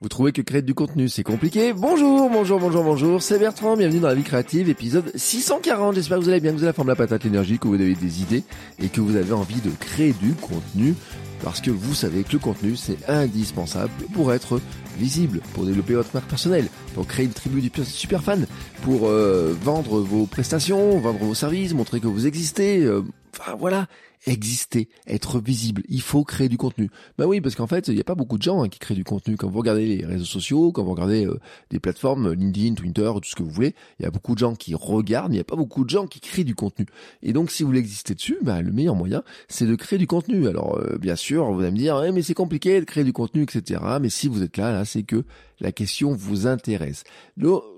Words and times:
Vous 0.00 0.08
trouvez 0.08 0.30
que 0.30 0.42
créer 0.42 0.62
du 0.62 0.74
contenu 0.74 1.08
c'est 1.08 1.24
compliqué 1.24 1.72
Bonjour, 1.72 2.30
bonjour, 2.30 2.60
bonjour, 2.60 2.84
bonjour, 2.84 3.20
c'est 3.20 3.36
Bertrand, 3.36 3.76
bienvenue 3.76 3.98
dans 3.98 4.06
la 4.06 4.14
vie 4.14 4.22
créative, 4.22 4.68
épisode 4.68 5.10
640. 5.16 5.96
J'espère 5.96 6.18
que 6.18 6.22
vous 6.22 6.28
allez 6.28 6.38
bien, 6.38 6.52
que 6.52 6.56
vous 6.56 6.62
avez 6.62 6.68
la 6.68 6.72
forme 6.72 6.86
la 6.86 6.94
patate, 6.94 7.24
l'énergie, 7.24 7.58
que 7.58 7.66
vous 7.66 7.74
avez 7.74 7.96
des 7.96 8.22
idées 8.22 8.44
et 8.80 8.90
que 8.90 9.00
vous 9.00 9.16
avez 9.16 9.32
envie 9.32 9.60
de 9.60 9.70
créer 9.80 10.12
du 10.12 10.34
contenu 10.34 10.94
parce 11.42 11.60
que 11.60 11.72
vous 11.72 11.94
savez 11.94 12.22
que 12.22 12.34
le 12.34 12.38
contenu 12.38 12.76
c'est 12.76 13.10
indispensable 13.10 13.90
pour 14.14 14.32
être 14.32 14.60
visible, 15.00 15.40
pour 15.52 15.64
développer 15.64 15.94
votre 15.94 16.10
marque 16.14 16.28
personnelle, 16.28 16.68
pour 16.94 17.04
créer 17.08 17.26
une 17.26 17.32
tribu 17.32 17.60
de 17.60 17.82
super 17.82 18.22
fans, 18.22 18.38
pour 18.82 19.08
euh, 19.08 19.52
vendre 19.60 19.98
vos 19.98 20.26
prestations, 20.26 21.00
vendre 21.00 21.24
vos 21.24 21.34
services, 21.34 21.74
montrer 21.74 21.98
que 21.98 22.06
vous 22.06 22.28
existez, 22.28 22.84
euh, 22.84 23.02
enfin 23.38 23.54
voilà, 23.56 23.86
exister, 24.26 24.88
être 25.06 25.40
visible. 25.40 25.82
Il 25.88 26.02
faut 26.02 26.24
créer 26.24 26.48
du 26.48 26.56
contenu. 26.56 26.90
Bah 27.16 27.26
oui, 27.26 27.40
parce 27.40 27.54
qu'en 27.54 27.66
fait, 27.66 27.88
il 27.88 27.94
n'y 27.94 28.00
a 28.00 28.04
pas 28.04 28.14
beaucoup 28.14 28.38
de 28.38 28.42
gens 28.42 28.62
hein, 28.62 28.68
qui 28.68 28.78
créent 28.78 28.94
du 28.94 29.04
contenu. 29.04 29.36
Quand 29.36 29.48
vous 29.48 29.58
regardez 29.58 29.86
les 29.86 30.04
réseaux 30.04 30.24
sociaux, 30.24 30.72
quand 30.72 30.82
vous 30.82 30.90
regardez 30.90 31.26
euh, 31.26 31.38
des 31.70 31.78
plateformes, 31.78 32.28
euh, 32.28 32.34
LinkedIn, 32.34 32.74
Twitter, 32.74 33.10
tout 33.14 33.28
ce 33.28 33.34
que 33.34 33.42
vous 33.42 33.50
voulez, 33.50 33.74
il 33.98 34.02
y 34.02 34.06
a 34.06 34.10
beaucoup 34.10 34.34
de 34.34 34.38
gens 34.38 34.54
qui 34.54 34.74
regardent, 34.74 35.32
il 35.32 35.36
n'y 35.36 35.40
a 35.40 35.44
pas 35.44 35.56
beaucoup 35.56 35.84
de 35.84 35.90
gens 35.90 36.06
qui 36.06 36.20
créent 36.20 36.44
du 36.44 36.54
contenu. 36.54 36.86
Et 37.22 37.32
donc, 37.32 37.50
si 37.50 37.62
vous 37.62 37.68
voulez 37.68 37.80
exister 37.80 38.14
dessus, 38.14 38.38
bah, 38.42 38.60
le 38.62 38.72
meilleur 38.72 38.94
moyen, 38.94 39.22
c'est 39.48 39.66
de 39.66 39.74
créer 39.74 39.98
du 39.98 40.06
contenu. 40.06 40.48
Alors, 40.48 40.78
euh, 40.78 40.98
bien 40.98 41.16
sûr, 41.16 41.50
vous 41.52 41.60
allez 41.60 41.70
me 41.70 41.76
dire, 41.76 42.02
eh, 42.04 42.12
mais 42.12 42.22
c'est 42.22 42.34
compliqué 42.34 42.80
de 42.80 42.84
créer 42.84 43.04
du 43.04 43.12
contenu, 43.12 43.42
etc. 43.42 43.80
Mais 44.00 44.10
si 44.10 44.28
vous 44.28 44.42
êtes 44.42 44.56
là, 44.56 44.72
là, 44.72 44.84
c'est 44.84 45.02
que 45.02 45.24
la 45.60 45.72
question 45.72 46.14
vous 46.14 46.46
intéresse. 46.46 47.04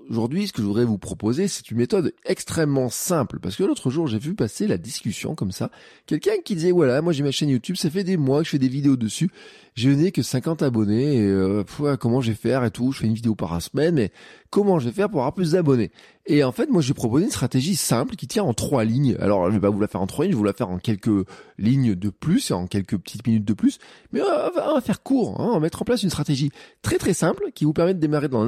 Aujourd'hui, 0.09 0.47
ce 0.47 0.53
que 0.53 0.61
je 0.61 0.67
voudrais 0.67 0.85
vous 0.85 0.97
proposer, 0.97 1.47
c'est 1.47 1.71
une 1.71 1.77
méthode 1.77 2.13
extrêmement 2.25 2.89
simple, 2.89 3.39
parce 3.39 3.55
que 3.55 3.63
l'autre 3.63 3.89
jour, 3.89 4.07
j'ai 4.07 4.19
vu 4.19 4.35
passer 4.35 4.67
la 4.67 4.77
discussion 4.77 5.35
comme 5.35 5.51
ça. 5.51 5.71
Quelqu'un 6.05 6.37
qui 6.43 6.55
disait, 6.55 6.71
voilà, 6.71 7.01
moi 7.01 7.13
j'ai 7.13 7.23
ma 7.23 7.31
chaîne 7.31 7.49
YouTube, 7.49 7.75
ça 7.75 7.89
fait 7.89 8.03
des 8.03 8.17
mois 8.17 8.39
que 8.39 8.45
je 8.45 8.51
fais 8.51 8.59
des 8.59 8.67
vidéos 8.67 8.97
dessus, 8.97 9.29
je 9.75 9.89
n'ai 9.89 10.11
que 10.11 10.21
50 10.21 10.61
abonnés, 10.61 11.15
et 11.15 11.27
euh, 11.27 11.63
comment 11.99 12.21
je 12.21 12.31
vais 12.31 12.37
faire 12.37 12.63
et 12.63 12.71
tout, 12.71 12.91
je 12.91 12.99
fais 12.99 13.07
une 13.07 13.13
vidéo 13.13 13.35
par 13.35 13.61
semaine, 13.61 13.95
mais 13.95 14.11
comment 14.49 14.79
je 14.79 14.87
vais 14.89 14.93
faire 14.93 15.09
pour 15.09 15.19
avoir 15.19 15.33
plus 15.33 15.51
d'abonnés? 15.51 15.91
Et 16.25 16.43
en 16.43 16.51
fait, 16.51 16.69
moi 16.69 16.81
j'ai 16.81 16.93
proposé 16.93 17.25
une 17.25 17.31
stratégie 17.31 17.75
simple 17.75 18.15
qui 18.15 18.27
tient 18.27 18.43
en 18.43 18.53
trois 18.53 18.83
lignes. 18.83 19.15
Alors, 19.19 19.49
je 19.49 19.55
vais 19.55 19.61
pas 19.61 19.69
vous 19.69 19.79
la 19.79 19.87
faire 19.87 20.01
en 20.01 20.07
trois 20.07 20.25
lignes, 20.25 20.33
je 20.33 20.37
vais 20.37 20.41
vous 20.41 20.45
la 20.45 20.53
faire 20.53 20.69
en 20.69 20.77
quelques 20.77 21.25
lignes 21.57 21.95
de 21.95 22.09
plus, 22.09 22.51
en 22.51 22.67
quelques 22.67 22.97
petites 22.97 23.25
minutes 23.25 23.45
de 23.45 23.53
plus, 23.53 23.79
mais 24.11 24.21
on 24.21 24.73
va, 24.73 24.81
faire 24.81 25.03
court, 25.03 25.39
hein, 25.39 25.47
on 25.49 25.53
va 25.53 25.59
mettre 25.59 25.81
en 25.81 25.85
place 25.85 26.03
une 26.03 26.09
stratégie 26.09 26.51
très 26.81 26.97
très 26.97 27.13
simple 27.13 27.51
qui 27.53 27.65
vous 27.65 27.73
permet 27.73 27.93
de 27.93 27.99
démarrer 27.99 28.27
dans 28.27 28.45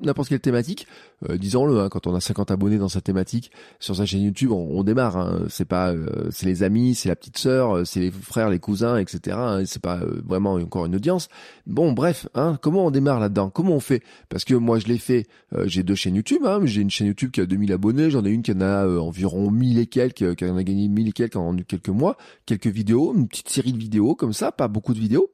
n'importe 0.00 0.28
quelle 0.28 0.40
thématique, 0.40 0.86
euh, 1.28 1.36
disons-le, 1.36 1.78
hein, 1.80 1.88
quand 1.88 2.06
on 2.06 2.14
a 2.14 2.20
50 2.20 2.50
abonnés 2.50 2.78
dans 2.78 2.88
sa 2.88 3.00
thématique 3.00 3.50
sur 3.78 3.96
sa 3.96 4.06
chaîne 4.06 4.22
YouTube, 4.22 4.50
on, 4.50 4.82
démarre. 4.82 5.16
Hein, 5.16 5.44
c'est 5.48 5.64
pas, 5.64 5.92
euh, 5.92 6.28
c'est 6.30 6.46
les 6.46 6.62
amis, 6.62 6.94
c'est 6.94 7.08
la 7.08 7.16
petite 7.16 7.38
sœur, 7.38 7.76
euh, 7.76 7.84
c'est 7.84 8.00
les 8.00 8.10
frères, 8.10 8.50
les 8.50 8.58
cousins, 8.58 8.96
etc. 8.98 9.36
Hein, 9.38 9.62
c'est 9.66 9.80
pas 9.82 10.00
vraiment 10.24 10.54
encore 10.54 10.86
une 10.86 10.96
audience. 10.96 11.28
Bon, 11.66 11.92
bref, 11.92 12.28
hein, 12.34 12.58
comment 12.60 12.86
on 12.86 12.90
démarre 12.90 13.20
là-dedans? 13.20 13.50
Comment 13.50 13.74
on 13.74 13.80
fait? 13.80 14.02
Parce 14.28 14.44
que 14.44 14.54
moi, 14.54 14.78
je 14.78 14.86
l'ai 14.86 14.98
fait. 14.98 15.26
j'ai 15.64 15.82
deux 15.82 15.94
chaînes 15.94 16.16
YouTube. 16.16 16.42
Hein, 16.44 16.60
j'ai 16.64 16.82
une 16.82 16.90
chaîne 16.90 17.06
YouTube 17.06 17.30
qui 17.30 17.40
a 17.40 17.46
2000 17.46 17.72
abonnés. 17.72 18.10
J'en 18.10 18.24
ai 18.24 18.30
une 18.30 18.42
qui 18.42 18.52
en 18.52 18.60
a 18.60 18.86
environ 18.86 19.50
1000 19.50 19.78
et 19.78 19.86
quelques, 19.86 20.34
qui 20.34 20.44
en 20.44 20.56
a 20.56 20.62
gagné 20.62 20.88
1000 20.88 21.08
et 21.08 21.12
quelques 21.12 21.36
en 21.36 21.54
quelques 21.56 21.88
mois. 21.88 22.16
Quelques 22.46 22.66
vidéos, 22.66 23.14
une 23.14 23.28
petite 23.28 23.48
série 23.48 23.72
de 23.72 23.78
vidéos 23.78 24.14
comme 24.14 24.32
ça, 24.32 24.52
pas 24.52 24.68
beaucoup 24.68 24.94
de 24.94 25.00
vidéos. 25.00 25.30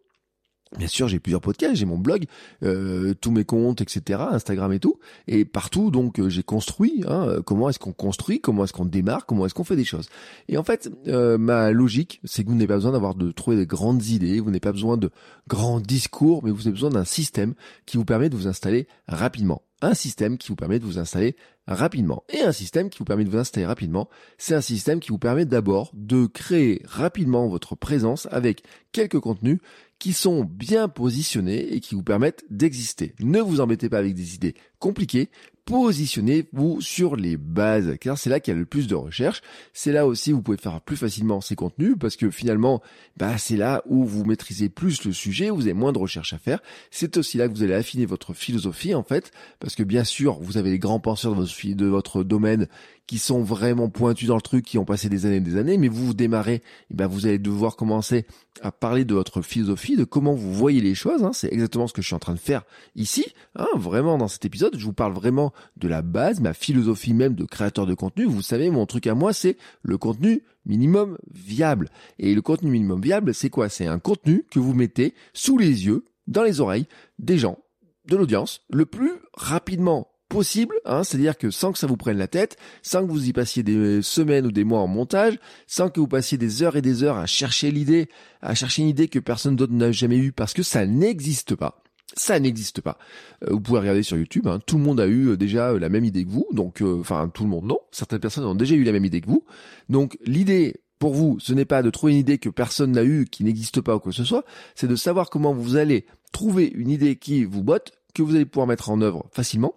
Bien 0.78 0.86
sûr, 0.86 1.08
j'ai 1.08 1.19
plusieurs 1.19 1.41
podcasts, 1.41 1.75
j'ai 1.75 1.84
mon 1.84 1.98
blog, 1.98 2.26
euh, 2.62 3.12
tous 3.20 3.32
mes 3.32 3.44
comptes, 3.44 3.81
etc., 3.81 4.20
Instagram 4.31 4.72
et 4.72 4.78
tout, 4.78 5.00
et 5.26 5.44
partout 5.44 5.91
donc 5.91 6.20
euh, 6.20 6.28
j'ai 6.28 6.44
construit. 6.44 7.03
Hein, 7.08 7.26
euh, 7.26 7.42
comment 7.42 7.69
est-ce 7.69 7.81
qu'on 7.81 7.92
construit, 7.92 8.41
comment 8.41 8.62
est-ce 8.62 8.72
qu'on 8.72 8.84
démarre, 8.84 9.26
comment 9.26 9.47
est-ce 9.47 9.54
qu'on 9.54 9.64
fait 9.64 9.75
des 9.75 9.84
choses. 9.84 10.08
Et 10.48 10.56
en 10.56 10.62
fait, 10.62 10.88
ma 11.06 11.72
logique, 11.72 12.20
c'est 12.22 12.44
que 12.44 12.48
vous 12.48 12.54
n'avez 12.54 12.69
pas 12.69 12.76
besoin 12.76 12.92
d'avoir 12.92 13.16
de 13.16 13.32
trouver 13.32 13.56
des 13.56 13.66
grandes 13.66 14.06
idées, 14.06 14.38
vous 14.38 14.50
n'avez 14.50 14.60
pas 14.60 14.70
besoin 14.70 14.97
de 14.97 15.10
grands 15.48 15.81
discours, 15.81 16.44
mais 16.44 16.53
vous 16.53 16.69
avez 16.69 16.72
besoin 16.72 16.91
d'un 16.91 17.04
système 17.04 17.54
qui 17.84 17.97
vous 17.97 18.04
permet 18.04 18.28
de 18.28 18.37
vous 18.37 18.47
installer 18.47 18.87
rapidement. 19.08 19.62
Un 19.82 19.94
système 19.94 20.37
qui 20.38 20.48
vous 20.48 20.56
permet 20.56 20.78
de 20.78 20.84
vous 20.84 20.98
installer 20.98 21.37
rapidement. 21.66 22.25
Et 22.28 22.42
un 22.42 22.52
système 22.52 22.91
qui 22.91 22.98
vous 22.98 23.04
permet 23.04 23.25
de 23.25 23.31
vous 23.31 23.38
installer 23.38 23.66
rapidement, 23.66 24.08
c'est 24.38 24.54
un 24.54 24.60
système 24.60 25.00
qui 25.00 25.08
vous 25.08 25.19
permet 25.19 25.47
d'abord 25.47 25.91
de 25.94 26.26
créer 26.26 26.82
rapidement 26.84 27.48
votre 27.48 27.76
présence 27.76 28.28
avec 28.31 28.62
quelques 28.92 29.20
contenus 29.20 29.58
qui 30.00 30.15
sont 30.15 30.44
bien 30.44 30.88
positionnés 30.88 31.75
et 31.75 31.78
qui 31.78 31.94
vous 31.94 32.03
permettent 32.03 32.44
d'exister. 32.50 33.15
Ne 33.21 33.41
vous 33.41 33.61
embêtez 33.61 33.88
pas 33.88 33.99
avec 33.99 34.15
des 34.15 34.34
idées 34.34 34.55
compliquées, 34.81 35.28
positionnez-vous 35.70 36.81
sur 36.81 37.14
les 37.14 37.36
bases, 37.36 37.97
car 38.00 38.19
c'est 38.19 38.28
là 38.28 38.41
qu'il 38.41 38.53
y 38.53 38.56
a 38.56 38.58
le 38.58 38.66
plus 38.66 38.88
de 38.88 38.97
recherche. 38.97 39.41
C'est 39.72 39.92
là 39.92 40.04
aussi 40.04 40.32
où 40.32 40.36
vous 40.36 40.42
pouvez 40.42 40.56
faire 40.56 40.81
plus 40.81 40.97
facilement 40.97 41.41
ces 41.41 41.54
contenus, 41.54 41.94
parce 41.98 42.16
que 42.16 42.28
finalement, 42.28 42.82
bah, 43.16 43.38
c'est 43.38 43.56
là 43.56 43.84
où 43.86 44.04
vous 44.04 44.25
maîtrisez 44.25 44.69
plus 44.69 45.04
le 45.04 45.12
sujet, 45.12 45.48
vous 45.48 45.62
avez 45.62 45.72
moins 45.72 45.92
de 45.92 45.98
recherche 45.98 46.32
à 46.32 46.38
faire. 46.38 46.60
C'est 46.91 47.16
aussi 47.16 47.38
là 47.38 47.47
que 47.48 47.54
vous 47.54 47.62
allez 47.62 47.75
affiner 47.75 48.04
votre 48.04 48.34
philosophie, 48.34 48.97
en 48.97 49.04
fait, 49.04 49.31
parce 49.60 49.76
que 49.76 49.84
bien 49.84 50.03
sûr, 50.03 50.38
vous 50.41 50.56
avez 50.56 50.70
les 50.70 50.81
grands 50.81 50.98
penseurs 50.98 51.36
de 51.36 51.41
votre, 51.41 51.76
de 51.76 51.87
votre 51.87 52.25
domaine 52.25 52.66
qui 53.10 53.19
sont 53.19 53.42
vraiment 53.42 53.88
pointus 53.88 54.28
dans 54.28 54.37
le 54.37 54.41
truc, 54.41 54.64
qui 54.64 54.78
ont 54.78 54.84
passé 54.84 55.08
des 55.08 55.26
années 55.26 55.37
et 55.37 55.41
des 55.41 55.56
années, 55.56 55.78
mais 55.78 55.88
vous 55.88 56.06
vous 56.06 56.14
démarrez, 56.14 56.62
et 56.91 56.94
ben 56.94 57.08
vous 57.08 57.26
allez 57.26 57.41
devoir 57.41 57.75
commencer 57.75 58.25
à 58.62 58.70
parler 58.70 59.04
de 59.04 59.14
votre 59.14 59.42
philosophie, 59.42 59.97
de 59.97 60.04
comment 60.04 60.34
vous 60.34 60.54
voyez 60.54 60.81
les 60.81 60.94
choses. 60.94 61.25
Hein. 61.25 61.32
C'est 61.32 61.52
exactement 61.52 61.88
ce 61.88 61.92
que 61.92 62.02
je 62.02 62.06
suis 62.06 62.14
en 62.14 62.20
train 62.20 62.34
de 62.34 62.38
faire 62.38 62.62
ici, 62.94 63.26
hein, 63.56 63.66
vraiment 63.75 64.16
dans 64.16 64.28
cet 64.28 64.44
épisode. 64.44 64.76
Je 64.78 64.84
vous 64.84 64.92
parle 64.92 65.12
vraiment 65.12 65.52
de 65.76 65.88
la 65.88 66.03
base, 66.03 66.41
ma 66.41 66.53
philosophie 66.53 67.15
même 67.15 67.34
de 67.34 67.44
créateur 67.44 67.87
de 67.87 67.94
contenu. 67.94 68.25
Vous 68.25 68.43
savez, 68.43 68.71
mon 68.71 68.87
truc 68.87 69.06
à 69.06 69.15
moi, 69.15 69.32
c'est 69.32 69.56
le 69.82 69.98
contenu 69.98 70.43
minimum 70.66 71.19
viable. 71.32 71.88
Et 72.19 72.34
le 72.34 72.43
contenu 72.43 72.71
minimum 72.71 73.00
viable, 73.00 73.34
c'est 73.34 73.50
quoi? 73.50 73.69
C'est 73.69 73.87
un 73.87 73.99
contenu 73.99 74.44
que 74.50 74.59
vous 74.59 74.75
mettez 74.75 75.15
sous 75.32 75.59
les 75.59 75.87
yeux, 75.87 76.04
dans 76.26 76.43
les 76.43 76.60
oreilles 76.60 76.87
des 77.19 77.38
gens, 77.38 77.59
de 78.06 78.16
l'audience, 78.16 78.62
le 78.70 78.87
plus 78.87 79.12
rapidement 79.34 80.09
possible, 80.31 80.76
hein, 80.84 81.03
c'est-à-dire 81.03 81.37
que 81.37 81.50
sans 81.50 81.72
que 81.72 81.78
ça 81.78 81.88
vous 81.88 81.97
prenne 81.97 82.16
la 82.16 82.28
tête, 82.28 82.56
sans 82.82 83.04
que 83.04 83.10
vous 83.10 83.28
y 83.28 83.32
passiez 83.32 83.62
des 83.62 84.00
semaines 84.00 84.47
ou 84.47 84.53
des 84.53 84.65
mois 84.65 84.81
en 84.81 84.87
montage, 84.87 85.38
sans 85.66 85.91
que 85.91 86.00
vous 86.00 86.06
passiez 86.06 86.38
des 86.38 86.62
heures 86.62 86.76
et 86.76 86.82
des 86.82 87.03
heures 87.03 87.19
à 87.19 87.26
chercher 87.26 87.70
l'idée, 87.70 88.09
à 88.41 88.54
chercher 88.54 88.82
une 88.82 88.88
idée 88.88 89.09
que 89.09 89.19
personne 89.19 89.56
d'autre 89.56 89.72
n'a 89.72 89.91
jamais 89.93 90.16
eue 90.16 90.32
parce 90.32 90.54
que 90.54 90.62
ça 90.62 90.87
n'existe 90.87 91.56
pas. 91.56 91.82
Ça 92.15 92.38
n'existe 92.41 92.81
pas. 92.81 92.98
Euh, 93.44 93.53
vous 93.53 93.60
pouvez 93.60 93.78
regarder 93.78 94.03
sur 94.03 94.16
YouTube, 94.16 94.47
hein, 94.47 94.60
tout 94.65 94.78
le 94.78 94.84
monde 94.84 95.00
a 95.00 95.06
eu 95.06 95.28
euh, 95.28 95.37
déjà 95.37 95.71
euh, 95.71 95.78
la 95.78 95.88
même 95.88 96.04
idée 96.04 96.25
que 96.25 96.31
vous, 96.31 96.47
donc 96.53 96.82
enfin 96.82 97.31
tout 97.32 97.44
le 97.44 97.50
monde 97.50 97.66
non, 97.66 97.78
certaines 97.93 98.19
personnes 98.19 98.44
ont 98.44 98.54
déjà 98.54 98.75
eu 98.75 98.84
la 98.84 98.93
même 98.93 99.04
idée 99.04 99.21
que 99.21 99.28
vous. 99.28 99.44
Donc 99.88 100.19
l'idée 100.25 100.81
pour 100.99 101.15
vous, 101.15 101.38
ce 101.41 101.53
n'est 101.53 101.65
pas 101.65 101.82
de 101.82 101.91
trouver 101.91 102.12
une 102.12 102.19
idée 102.19 102.38
que 102.38 102.49
personne 102.49 102.93
n'a 102.93 103.04
eue, 103.04 103.26
qui 103.31 103.44
n'existe 103.44 103.81
pas 103.81 103.97
ou 103.97 104.00
quoi 104.00 104.12
que 104.12 104.16
ce 104.16 104.25
soit, 104.25 104.44
c'est 104.75 104.88
de 104.88 104.97
savoir 104.97 105.31
comment 105.31 105.54
vous 105.54 105.76
allez 105.76 106.04
trouver 106.32 106.70
une 106.75 106.91
idée 106.91 107.16
qui 107.16 107.44
vous 107.44 107.62
botte, 107.62 107.93
que 108.15 108.22
vous 108.22 108.34
allez 108.34 108.44
pouvoir 108.44 108.66
mettre 108.66 108.91
en 108.91 109.00
œuvre 109.00 109.26
facilement 109.32 109.75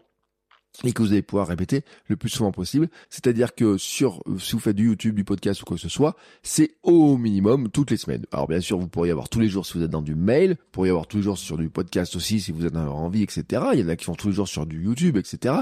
et 0.84 0.92
que 0.92 1.02
vous 1.02 1.12
allez 1.12 1.22
pouvoir 1.22 1.48
répéter 1.48 1.84
le 2.08 2.16
plus 2.16 2.30
souvent 2.30 2.52
possible. 2.52 2.90
C'est-à-dire 3.10 3.54
que 3.54 3.78
sur, 3.78 4.24
si 4.40 4.54
vous 4.54 4.60
faites 4.60 4.76
du 4.76 4.88
YouTube, 4.88 5.16
du 5.16 5.24
podcast 5.24 5.62
ou 5.62 5.66
quoi 5.66 5.78
que 5.78 5.82
ce 5.82 5.90
soit, 5.90 6.16
c'est 6.42 6.76
au 6.82 7.18
minimum 7.18 7.70
toutes 7.70 7.92
les 7.92 7.98
semaines. 7.98 8.26
Alors 8.32 8.48
bien 8.48 8.60
sûr, 8.60 8.80
vous 8.80 8.88
pourriez 8.88 9.12
avoir 9.12 9.30
tous 9.30 9.40
les 9.40 9.50
jours 9.50 9.66
si 9.66 9.78
vous 9.78 9.84
êtes 9.84 9.92
dans 9.92 10.02
du 10.02 10.16
mail, 10.16 10.52
vous 10.52 10.72
pourriez 10.72 10.90
avoir 10.90 11.08
tous 11.08 11.18
les 11.18 11.24
jours 11.24 11.38
sur 11.38 11.58
du 11.58 11.70
podcast 11.70 12.16
aussi 12.16 12.40
si 12.40 12.52
vous 12.52 12.66
en 12.66 12.76
avez 12.76 12.90
envie, 12.90 13.22
etc. 13.22 13.64
Il 13.74 13.80
y 13.80 13.84
en 13.84 13.90
a 13.90 13.96
qui 13.96 14.06
font 14.06 14.16
tous 14.16 14.30
les 14.30 14.34
jours 14.34 14.48
sur 14.48 14.66
du 14.66 14.84
YouTube, 14.84 15.18
etc. 15.18 15.56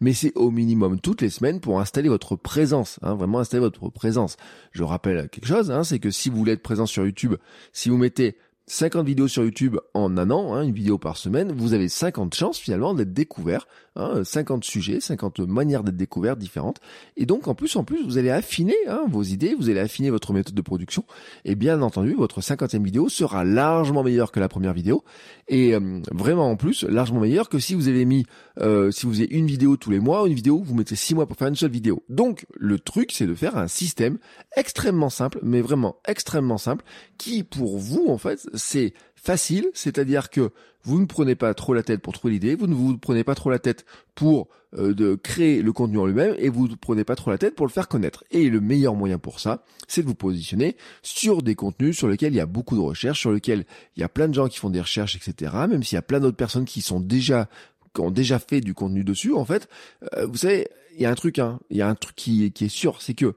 Mais 0.00 0.14
c'est 0.14 0.32
au 0.34 0.50
minimum 0.50 1.00
toutes 1.00 1.20
les 1.20 1.30
semaines 1.30 1.60
pour 1.60 1.80
installer 1.80 2.08
votre 2.08 2.36
présence, 2.36 2.98
hein, 3.02 3.14
vraiment 3.14 3.40
installer 3.40 3.60
votre 3.60 3.90
présence. 3.90 4.36
Je 4.72 4.82
rappelle 4.82 5.28
quelque 5.28 5.46
chose, 5.46 5.70
hein, 5.70 5.84
c'est 5.84 5.98
que 5.98 6.10
si 6.10 6.30
vous 6.30 6.36
voulez 6.36 6.52
être 6.52 6.62
présent 6.62 6.86
sur 6.86 7.04
YouTube, 7.04 7.34
si 7.72 7.90
vous 7.90 7.98
mettez 7.98 8.36
50 8.66 9.06
vidéos 9.06 9.28
sur 9.28 9.44
YouTube 9.44 9.76
en 9.92 10.16
un 10.16 10.30
an, 10.30 10.54
hein, 10.54 10.62
une 10.62 10.72
vidéo 10.72 10.96
par 10.96 11.18
semaine, 11.18 11.52
vous 11.52 11.74
avez 11.74 11.90
50 11.90 12.32
chances 12.34 12.58
finalement 12.58 12.94
d'être 12.94 13.12
découvert, 13.12 13.68
hein, 13.94 14.24
50 14.24 14.64
sujets, 14.64 15.00
50 15.00 15.40
manières 15.40 15.84
d'être 15.84 15.98
découvert 15.98 16.34
différentes. 16.34 16.80
Et 17.18 17.26
donc 17.26 17.46
en 17.46 17.54
plus, 17.54 17.76
en 17.76 17.84
plus, 17.84 18.02
vous 18.02 18.16
allez 18.16 18.30
affiner 18.30 18.74
hein, 18.88 19.02
vos 19.06 19.22
idées, 19.22 19.54
vous 19.54 19.68
allez 19.68 19.80
affiner 19.80 20.08
votre 20.08 20.32
méthode 20.32 20.54
de 20.54 20.62
production. 20.62 21.04
Et 21.44 21.56
bien 21.56 21.82
entendu, 21.82 22.14
votre 22.14 22.40
50e 22.40 22.82
vidéo 22.82 23.10
sera 23.10 23.44
largement 23.44 24.02
meilleure 24.02 24.32
que 24.32 24.40
la 24.40 24.48
première 24.48 24.72
vidéo. 24.72 25.04
Et 25.46 25.74
euh, 25.74 26.00
vraiment 26.10 26.50
en 26.50 26.56
plus, 26.56 26.84
largement 26.84 27.20
meilleure 27.20 27.50
que 27.50 27.58
si 27.58 27.74
vous 27.74 27.88
avez 27.88 28.06
mis, 28.06 28.24
euh, 28.60 28.90
si 28.90 29.04
vous 29.04 29.20
avez 29.20 29.28
une 29.30 29.46
vidéo 29.46 29.76
tous 29.76 29.90
les 29.90 30.00
mois, 30.00 30.26
une 30.26 30.32
vidéo, 30.32 30.62
vous 30.64 30.74
mettez 30.74 30.96
6 30.96 31.14
mois 31.14 31.26
pour 31.26 31.36
faire 31.36 31.48
une 31.48 31.54
seule 31.54 31.70
vidéo. 31.70 32.02
Donc 32.08 32.46
le 32.56 32.78
truc, 32.78 33.12
c'est 33.12 33.26
de 33.26 33.34
faire 33.34 33.58
un 33.58 33.68
système 33.68 34.16
extrêmement 34.56 35.10
simple, 35.10 35.38
mais 35.42 35.60
vraiment 35.60 35.96
extrêmement 36.08 36.56
simple, 36.56 36.82
qui 37.18 37.42
pour 37.42 37.76
vous 37.76 38.06
en 38.08 38.16
fait 38.16 38.40
c'est 38.56 38.94
facile, 39.14 39.70
c'est-à-dire 39.74 40.30
que 40.30 40.50
vous 40.82 41.00
ne 41.00 41.06
prenez 41.06 41.34
pas 41.34 41.54
trop 41.54 41.72
la 41.72 41.82
tête 41.82 42.02
pour 42.02 42.12
trouver 42.12 42.34
l'idée, 42.34 42.54
vous 42.54 42.66
ne 42.66 42.74
vous 42.74 42.98
prenez 42.98 43.24
pas 43.24 43.34
trop 43.34 43.50
la 43.50 43.58
tête 43.58 43.86
pour 44.14 44.48
euh, 44.76 44.92
de 44.92 45.14
créer 45.14 45.62
le 45.62 45.72
contenu 45.72 45.98
en 45.98 46.06
lui-même 46.06 46.34
et 46.38 46.50
vous 46.50 46.68
ne 46.68 46.74
prenez 46.74 47.04
pas 47.04 47.16
trop 47.16 47.30
la 47.30 47.38
tête 47.38 47.54
pour 47.54 47.66
le 47.66 47.72
faire 47.72 47.88
connaître. 47.88 48.22
Et 48.30 48.50
le 48.50 48.60
meilleur 48.60 48.94
moyen 48.94 49.18
pour 49.18 49.40
ça, 49.40 49.64
c'est 49.88 50.02
de 50.02 50.06
vous 50.06 50.14
positionner 50.14 50.76
sur 51.02 51.42
des 51.42 51.54
contenus 51.54 51.96
sur 51.96 52.08
lesquels 52.08 52.34
il 52.34 52.36
y 52.36 52.40
a 52.40 52.46
beaucoup 52.46 52.76
de 52.76 52.80
recherches, 52.80 53.20
sur 53.20 53.32
lesquels 53.32 53.64
il 53.96 54.00
y 54.00 54.04
a 54.04 54.08
plein 54.08 54.28
de 54.28 54.34
gens 54.34 54.48
qui 54.48 54.58
font 54.58 54.70
des 54.70 54.80
recherches, 54.80 55.16
etc. 55.16 55.52
Même 55.68 55.82
s'il 55.82 55.96
y 55.96 55.98
a 55.98 56.02
plein 56.02 56.20
d'autres 56.20 56.36
personnes 56.36 56.66
qui 56.66 56.82
sont 56.82 57.00
déjà 57.00 57.48
qui 57.94 58.00
ont 58.00 58.10
déjà 58.10 58.40
fait 58.40 58.60
du 58.60 58.74
contenu 58.74 59.04
dessus, 59.04 59.32
en 59.32 59.44
fait, 59.44 59.68
euh, 60.16 60.26
vous 60.26 60.38
savez, 60.38 60.66
il 60.96 61.02
y 61.02 61.06
a 61.06 61.10
un 61.10 61.14
truc, 61.14 61.38
hein, 61.38 61.60
il 61.70 61.76
y 61.76 61.82
a 61.82 61.88
un 61.88 61.94
truc 61.94 62.16
qui, 62.16 62.50
qui 62.50 62.64
est 62.64 62.68
sûr, 62.68 63.00
c'est 63.00 63.14
que 63.14 63.34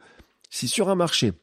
si 0.50 0.68
sur 0.68 0.90
un 0.90 0.96
marché, 0.96 1.34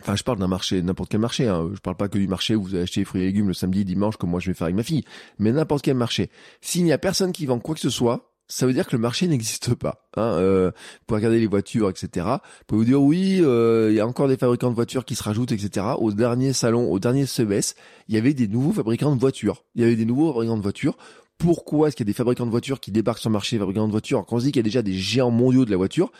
Enfin, 0.00 0.16
je 0.16 0.24
parle 0.24 0.38
d'un 0.38 0.48
marché, 0.48 0.82
n'importe 0.82 1.10
quel 1.10 1.20
marché. 1.20 1.46
Hein. 1.46 1.70
Je 1.72 1.80
parle 1.80 1.96
pas 1.96 2.08
que 2.08 2.18
du 2.18 2.26
marché 2.26 2.56
où 2.56 2.62
vous 2.62 2.74
achetez 2.74 3.02
des 3.02 3.04
fruits 3.04 3.22
et 3.22 3.26
légumes 3.26 3.48
le 3.48 3.54
samedi, 3.54 3.84
dimanche, 3.84 4.16
comme 4.16 4.30
moi 4.30 4.40
je 4.40 4.50
vais 4.50 4.54
faire 4.54 4.64
avec 4.64 4.76
ma 4.76 4.82
fille. 4.82 5.04
Mais 5.38 5.52
n'importe 5.52 5.84
quel 5.84 5.96
marché. 5.96 6.30
S'il 6.60 6.84
n'y 6.84 6.92
a 6.92 6.98
personne 6.98 7.32
qui 7.32 7.46
vend 7.46 7.60
quoi 7.60 7.74
que 7.74 7.80
ce 7.80 7.90
soit, 7.90 8.32
ça 8.48 8.66
veut 8.66 8.72
dire 8.72 8.86
que 8.86 8.96
le 8.96 9.00
marché 9.00 9.26
n'existe 9.28 9.74
pas. 9.74 10.06
Hein. 10.16 10.22
Euh, 10.22 10.70
vous 10.70 11.04
pouvez 11.06 11.18
regarder 11.18 11.38
les 11.38 11.46
voitures, 11.46 11.88
etc. 11.88 12.26
Vous 12.26 12.64
pouvez 12.66 12.78
vous 12.78 12.84
dire 12.84 13.02
oui, 13.02 13.38
euh, 13.40 13.88
il 13.90 13.96
y 13.96 14.00
a 14.00 14.06
encore 14.06 14.26
des 14.26 14.36
fabricants 14.36 14.70
de 14.70 14.74
voitures 14.74 15.04
qui 15.04 15.14
se 15.14 15.22
rajoutent, 15.22 15.52
etc. 15.52 15.86
Au 15.98 16.12
dernier 16.12 16.52
salon, 16.52 16.90
au 16.90 16.98
dernier 16.98 17.26
CES, 17.26 17.76
il 18.08 18.14
y 18.14 18.18
avait 18.18 18.34
des 18.34 18.48
nouveaux 18.48 18.72
fabricants 18.72 19.14
de 19.14 19.20
voitures. 19.20 19.64
Il 19.76 19.82
y 19.82 19.84
avait 19.84 19.96
des 19.96 20.04
nouveaux 20.04 20.32
fabricants 20.32 20.56
de 20.56 20.62
voitures. 20.62 20.96
Pourquoi 21.38 21.88
est-ce 21.88 21.96
qu'il 21.96 22.06
y 22.06 22.08
a 22.08 22.12
des 22.12 22.16
fabricants 22.16 22.46
de 22.46 22.50
voitures 22.50 22.80
qui 22.80 22.92
débarquent 22.92 23.18
sur 23.18 23.28
le 23.28 23.34
marché, 23.34 23.58
fabricants 23.58 23.86
de 23.86 23.92
voitures, 23.92 24.24
quand 24.26 24.36
on 24.36 24.38
se 24.40 24.44
dit 24.44 24.52
qu'il 24.52 24.60
y 24.60 24.64
a 24.66 24.70
déjà 24.70 24.82
des 24.82 24.94
géants 24.94 25.30
mondiaux 25.30 25.64
de 25.64 25.70
la 25.70 25.76
voiture 25.76 26.12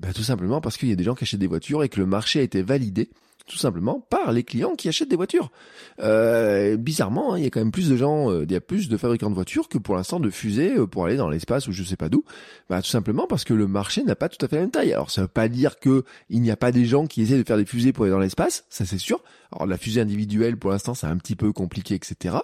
ben, 0.00 0.12
Tout 0.12 0.22
simplement 0.22 0.60
parce 0.60 0.76
qu'il 0.76 0.88
y 0.88 0.92
a 0.92 0.96
des 0.96 1.04
gens 1.04 1.14
qui 1.14 1.24
achètent 1.24 1.40
des 1.40 1.46
voitures 1.46 1.82
et 1.82 1.88
que 1.88 2.00
le 2.00 2.06
marché 2.06 2.40
a 2.40 2.42
été 2.42 2.62
validé 2.62 3.10
tout 3.46 3.58
simplement 3.58 4.00
par 4.00 4.32
les 4.32 4.42
clients 4.42 4.74
qui 4.74 4.88
achètent 4.88 5.10
des 5.10 5.16
voitures. 5.16 5.50
Euh, 6.00 6.76
bizarrement, 6.76 7.34
hein, 7.34 7.38
il 7.38 7.44
y 7.44 7.46
a 7.46 7.50
quand 7.50 7.60
même 7.60 7.72
plus 7.72 7.90
de 7.90 7.96
gens, 7.96 8.30
euh, 8.30 8.44
il 8.44 8.52
y 8.52 8.56
a 8.56 8.60
plus 8.60 8.88
de 8.88 8.96
fabricants 8.96 9.28
de 9.28 9.34
voitures 9.34 9.68
que 9.68 9.76
pour 9.76 9.96
l'instant 9.96 10.18
de 10.18 10.30
fusées 10.30 10.78
euh, 10.78 10.86
pour 10.86 11.04
aller 11.04 11.16
dans 11.16 11.28
l'espace 11.28 11.68
ou 11.68 11.72
je 11.72 11.82
sais 11.82 11.96
pas 11.96 12.08
d'où. 12.08 12.24
Bah, 12.70 12.80
tout 12.80 12.88
simplement 12.88 13.26
parce 13.26 13.44
que 13.44 13.52
le 13.52 13.66
marché 13.66 14.02
n'a 14.02 14.16
pas 14.16 14.30
tout 14.30 14.42
à 14.44 14.48
fait 14.48 14.56
la 14.56 14.62
même 14.62 14.70
taille. 14.70 14.92
Alors 14.94 15.10
ça 15.10 15.22
veut 15.22 15.28
pas 15.28 15.48
dire 15.48 15.78
que 15.78 16.04
il 16.30 16.40
n'y 16.40 16.50
a 16.50 16.56
pas 16.56 16.72
des 16.72 16.86
gens 16.86 17.06
qui 17.06 17.20
essaient 17.20 17.36
de 17.36 17.46
faire 17.46 17.58
des 17.58 17.66
fusées 17.66 17.92
pour 17.92 18.04
aller 18.04 18.12
dans 18.12 18.18
l'espace, 18.18 18.64
ça 18.70 18.86
c'est 18.86 18.98
sûr. 18.98 19.22
Alors 19.52 19.66
la 19.66 19.76
fusée 19.76 20.00
individuelle 20.00 20.56
pour 20.56 20.70
l'instant 20.70 20.94
c'est 20.94 21.06
un 21.06 21.16
petit 21.18 21.36
peu 21.36 21.52
compliqué, 21.52 21.94
etc. 21.94 22.36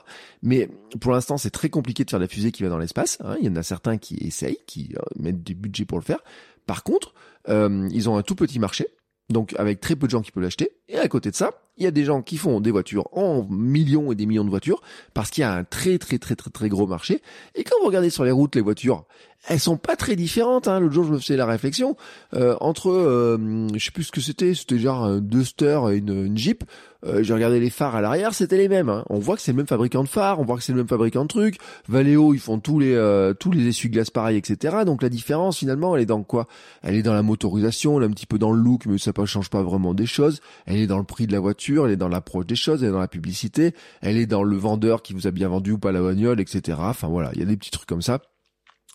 Mais 0.43 0.69
pour 1.01 1.13
l'instant 1.13 1.39
c'est 1.39 1.51
très 1.51 1.71
compliqué 1.71 2.05
de 2.05 2.11
faire 2.11 2.21
la 2.21 2.29
fusée 2.29 2.53
qui 2.53 2.63
va 2.63 2.69
dans 2.69 2.79
l'espace. 2.79 3.17
Hein. 3.25 3.37
Il 3.41 3.47
y 3.47 3.49
en 3.49 3.57
a 3.57 3.63
certains 3.63 3.97
qui 3.97 4.17
essayent, 4.21 4.59
qui 4.67 4.95
mettent 5.19 5.43
des 5.43 5.55
budgets 5.55 5.87
pour 5.87 5.99
le 5.99 6.05
faire. 6.05 6.21
Par 6.67 6.85
contre, 6.85 7.15
ils 7.49 8.09
ont 8.09 8.17
un 8.17 8.23
tout 8.23 8.35
petit 8.35 8.59
marché 8.59 8.87
donc 9.31 9.55
avec 9.59 9.81
très 9.81 9.97
peu 9.97 10.07
de 10.07 10.11
gens 10.11 10.21
qui 10.21 10.31
peuvent 10.31 10.43
l'acheter. 10.43 10.73
Et 10.89 10.99
à 10.99 11.09
côté 11.09 11.31
de 11.31 11.37
ça, 11.37 11.53
il 11.81 11.85
y 11.85 11.87
a 11.87 11.91
des 11.91 12.05
gens 12.05 12.23
qui 12.23 12.37
font 12.37 12.61
des 12.61 12.71
voitures 12.71 13.09
en 13.13 13.47
millions 13.51 14.13
et 14.13 14.15
des 14.15 14.27
millions 14.27 14.45
de 14.45 14.51
voitures 14.51 14.83
parce 15.15 15.31
qu'il 15.31 15.41
y 15.43 15.45
a 15.45 15.53
un 15.53 15.65
très 15.65 15.99
très 15.99 16.19
très 16.19 16.37
très 16.37 16.51
très 16.51 16.69
gros 16.69 16.87
marché. 16.87 17.23
Et 17.55 17.65
quand 17.65 17.75
vous 17.81 17.87
regardez 17.87 18.11
sur 18.11 18.25
les 18.25 18.31
routes 18.31 18.55
les 18.55 18.61
voitures, 18.61 19.07
elles 19.49 19.61
sont 19.61 19.77
pas 19.77 19.97
très 19.97 20.17
différentes. 20.17 20.69
Hein. 20.69 20.81
L'autre 20.81 20.93
jour, 20.93 21.05
je 21.05 21.13
me 21.13 21.19
faisais 21.19 21.37
la 21.37 21.47
réflexion 21.47 21.97
euh, 22.35 22.57
entre, 22.61 22.91
euh, 22.91 23.69
je 23.75 23.85
sais 23.85 23.91
plus 23.91 24.05
ce 24.05 24.13
que 24.13 24.21
c'était, 24.21 24.55
c'était 24.55 24.79
genre 24.79 25.05
un 25.05 25.21
Duster 25.21 25.81
et 25.91 25.97
une, 25.97 26.37
Jeep. 26.37 26.65
Euh, 27.07 27.23
j'ai 27.23 27.33
regardé 27.33 27.61
les 27.61 27.71
phares 27.71 27.97
à 27.97 28.03
l'arrière, 28.03 28.35
c'était 28.35 28.59
les 28.59 28.69
mêmes. 28.69 28.91
Hein. 28.91 29.05
On 29.09 29.19
voit 29.19 29.37
que 29.37 29.43
c'est 29.43 29.53
le 29.53 29.57
même 29.57 29.67
fabricant 29.67 30.03
de 30.03 30.09
phares, 30.09 30.39
on 30.39 30.45
voit 30.45 30.57
que 30.57 30.63
c'est 30.63 30.73
le 30.73 30.79
même 30.79 30.89
fabricant 30.89 31.23
de 31.23 31.29
trucs. 31.29 31.57
Valeo, 31.89 32.35
ils 32.35 32.41
font 32.41 32.59
tous 32.59 32.79
les 32.79 32.95
euh, 32.95 33.33
tous 33.33 33.51
les 33.51 33.67
essuie-glaces 33.69 34.11
pareils, 34.11 34.37
etc. 34.37 34.79
Donc 34.85 35.03
la 35.03 35.09
différence 35.09 35.59
finalement, 35.59 35.97
elle 35.97 36.03
est 36.03 36.07
dans 36.07 36.23
quoi? 36.23 36.47
Elle 36.83 36.97
est 36.97 37.03
dans 37.03 37.15
la 37.15 37.23
motorisation, 37.23 37.97
elle 37.97 38.05
est 38.05 38.11
un 38.11 38.13
petit 38.13 38.27
peu 38.27 38.39
dans 38.39 38.53
le 38.53 38.61
look, 38.61 38.85
mais 38.85 38.99
ça 38.99 39.13
ne 39.17 39.25
change 39.25 39.49
pas 39.49 39.63
vraiment 39.63 39.95
des 39.95 40.05
choses. 40.05 40.41
Elle 40.67 40.77
est 40.77 40.87
dans 40.87 40.99
le 40.99 41.05
prix 41.05 41.27
de 41.27 41.33
la 41.33 41.41
elle 41.79 41.93
est 41.93 41.97
dans 41.97 42.09
l'approche 42.09 42.47
des 42.47 42.57
choses, 42.57 42.83
elle 42.83 42.91
est 42.91 42.93
dans 42.93 43.01
la 43.01 43.09
publicité, 43.09 43.75
elle 44.01 44.17
est 44.17 44.27
dans 44.27 44.43
le 44.43 44.57
vendeur 44.57 45.03
qui 45.03 45.13
vous 45.13 45.27
a 45.27 45.31
bien 45.31 45.49
vendu 45.49 45.73
ou 45.73 45.79
pas 45.79 45.93
la 45.93 46.03
bagnole, 46.03 46.41
etc. 46.41 46.79
Enfin 46.81 47.09
voilà, 47.09 47.31
il 47.35 47.41
y 47.41 47.43
a 47.43 47.47
des 47.47 47.57
petits 47.57 47.71
trucs 47.71 47.89
comme 47.89 48.03
ça. 48.03 48.21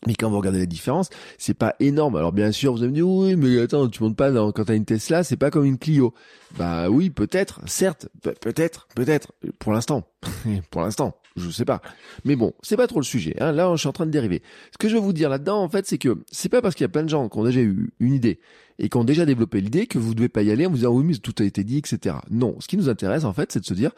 Mais 0.07 0.13
quand 0.13 0.30
vous 0.30 0.38
regardez 0.38 0.59
la 0.59 0.65
différence, 0.65 1.09
c'est 1.38 1.53
pas 1.56 1.75
énorme. 1.80 2.15
Alors 2.15 2.31
bien 2.31 2.51
sûr, 2.51 2.74
vous 2.74 2.80
allez 2.80 2.89
me 2.89 2.95
dire 2.95 3.07
oui, 3.07 3.36
mais 3.36 3.59
attends, 3.59 3.88
tu 3.88 4.03
montes 4.03 4.15
pas 4.15 4.31
dans, 4.31 4.51
quand 4.51 4.65
t'as 4.65 4.75
une 4.75 4.86
Tesla, 4.86 5.24
c'est 5.24 5.38
pas 5.38 5.50
comme 5.50 5.65
une 5.65 5.80
Clio. 5.80 6.13
Bah 6.57 6.89
oui, 6.89 7.09
peut-être, 7.09 7.62
certes, 7.65 8.07
peut-être, 8.21 8.88
peut-être. 8.95 9.31
Pour 9.57 9.74
l'instant, 9.74 10.07
pour 10.69 10.81
l'instant, 10.81 11.15
je 11.36 11.50
sais 11.50 11.65
pas. 11.65 11.81
Mais 12.24 12.36
bon, 12.36 12.53
c'est 12.62 12.77
pas 12.77 12.88
trop 12.88 13.00
le 13.00 13.06
sujet. 13.06 13.36
Hein. 13.42 13.51
Là, 13.51 13.71
je 13.74 13.80
suis 13.80 13.88
en 13.88 13.94
train 13.94 14.06
de 14.06 14.12
dériver. 14.12 14.44
Ce 14.71 14.77
que 14.77 14.89
je 14.89 14.95
veux 14.95 15.01
vous 15.01 15.13
dire 15.13 15.30
là-dedans, 15.30 15.62
en 15.63 15.69
fait, 15.69 15.88
c'est 15.88 15.98
que 15.98 16.24
c'est 16.31 16.50
pas 16.50 16.62
parce 16.62 16.75
qu'il 16.75 16.83
y 16.83 16.86
a 16.86 16.89
plein 16.89 17.03
de 17.03 17.09
gens 17.09 17.27
qui 17.27 17.38
ont 17.39 17.44
déjà 17.44 17.62
eu 17.62 17.91
une 18.00 18.13
idée 18.13 18.39
et 18.77 18.89
qui 18.89 18.98
ont 18.98 19.06
déjà 19.06 19.25
développé 19.25 19.59
l'idée 19.59 19.88
que 19.88 19.98
vous 19.98 20.13
devez 20.13 20.30
pas 20.30 20.44
y 20.44 20.51
aller 20.51 20.68
en 20.68 20.69
vous 20.69 20.77
disant 20.77 20.91
oui, 20.91 21.03
mais 21.03 21.15
tout 21.15 21.36
a 21.39 21.44
été 21.44 21.63
dit, 21.63 21.80
etc. 21.80 22.18
Non, 22.30 22.57
ce 22.59 22.68
qui 22.68 22.77
nous 22.77 22.89
intéresse 22.89 23.24
en 23.24 23.33
fait, 23.33 23.51
c'est 23.51 23.62
de 23.62 23.65
se 23.65 23.74
dire 23.74 23.91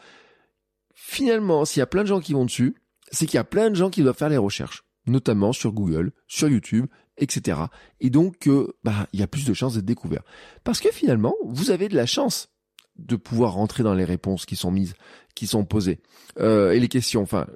finalement, 0.94 1.66
s'il 1.66 1.80
y 1.80 1.84
a 1.84 1.88
plein 1.88 2.04
de 2.04 2.08
gens 2.08 2.20
qui 2.20 2.34
vont 2.34 2.46
dessus, 2.46 2.76
c'est 3.12 3.26
qu'il 3.26 3.36
y 3.36 3.40
a 3.40 3.44
plein 3.44 3.70
de 3.70 3.76
gens 3.76 3.90
qui 3.90 4.04
doivent 4.04 4.18
faire 4.18 4.30
les 4.30 4.38
recherches 4.38 4.87
notamment 5.08 5.54
sur 5.54 5.72
Google, 5.72 6.12
sur 6.28 6.50
YouTube, 6.50 6.88
etc. 7.18 7.60
Et 8.00 8.10
donc, 8.10 8.48
euh, 8.48 8.74
bah, 8.84 9.08
il 9.14 9.20
y 9.20 9.24
a 9.24 9.28
plus 9.28 9.46
de 9.46 9.54
chances 9.54 9.76
d'être 9.76 9.86
découvert. 9.86 10.24
Parce 10.64 10.80
que 10.80 10.92
finalement, 10.92 11.36
vous 11.46 11.72
avez 11.72 11.90
de 11.90 11.96
la 11.96 12.06
chance 12.06 12.50
de 12.98 13.16
pouvoir 13.16 13.54
rentrer 13.54 13.84
dans 13.84 13.94
les 13.94 14.06
réponses 14.06 14.46
qui 14.46 14.56
sont 14.56 14.72
mises, 14.72 14.96
qui 15.36 15.48
sont 15.48 15.66
posées, 15.66 16.00
euh, 16.40 16.72
et 16.72 16.80
les 16.80 16.88
questions. 16.88 17.22
Enfin, 17.22 17.48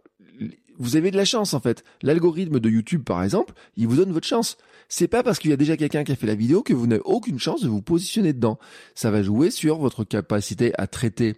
vous 0.77 0.95
avez 0.95 1.12
de 1.12 1.18
la 1.18 1.25
chance 1.25 1.53
en 1.53 1.59
fait. 1.59 1.83
L'algorithme 2.01 2.59
de 2.59 2.69
YouTube, 2.69 3.03
par 3.03 3.24
exemple, 3.24 3.53
il 3.75 3.88
vous 3.88 3.98
donne 3.98 4.12
votre 4.12 4.27
chance. 4.27 4.57
C'est 4.89 5.07
pas 5.07 5.24
parce 5.24 5.39
qu'il 5.39 5.51
y 5.51 5.53
a 5.53 5.57
déjà 5.57 5.77
quelqu'un 5.77 6.03
qui 6.03 6.12
a 6.12 6.15
fait 6.15 6.27
la 6.27 6.36
vidéo 6.36 6.63
que 6.63 6.74
vous 6.74 6.88
n'avez 6.88 7.01
aucune 7.06 7.39
chance 7.39 7.62
de 7.62 7.69
vous 7.69 7.81
positionner 7.81 8.33
dedans. 8.33 8.59
Ça 8.95 9.12
va 9.12 9.24
jouer 9.24 9.51
sur 9.51 9.77
votre 9.77 10.03
capacité 10.03 10.74
à 10.77 10.88
traiter 10.88 11.36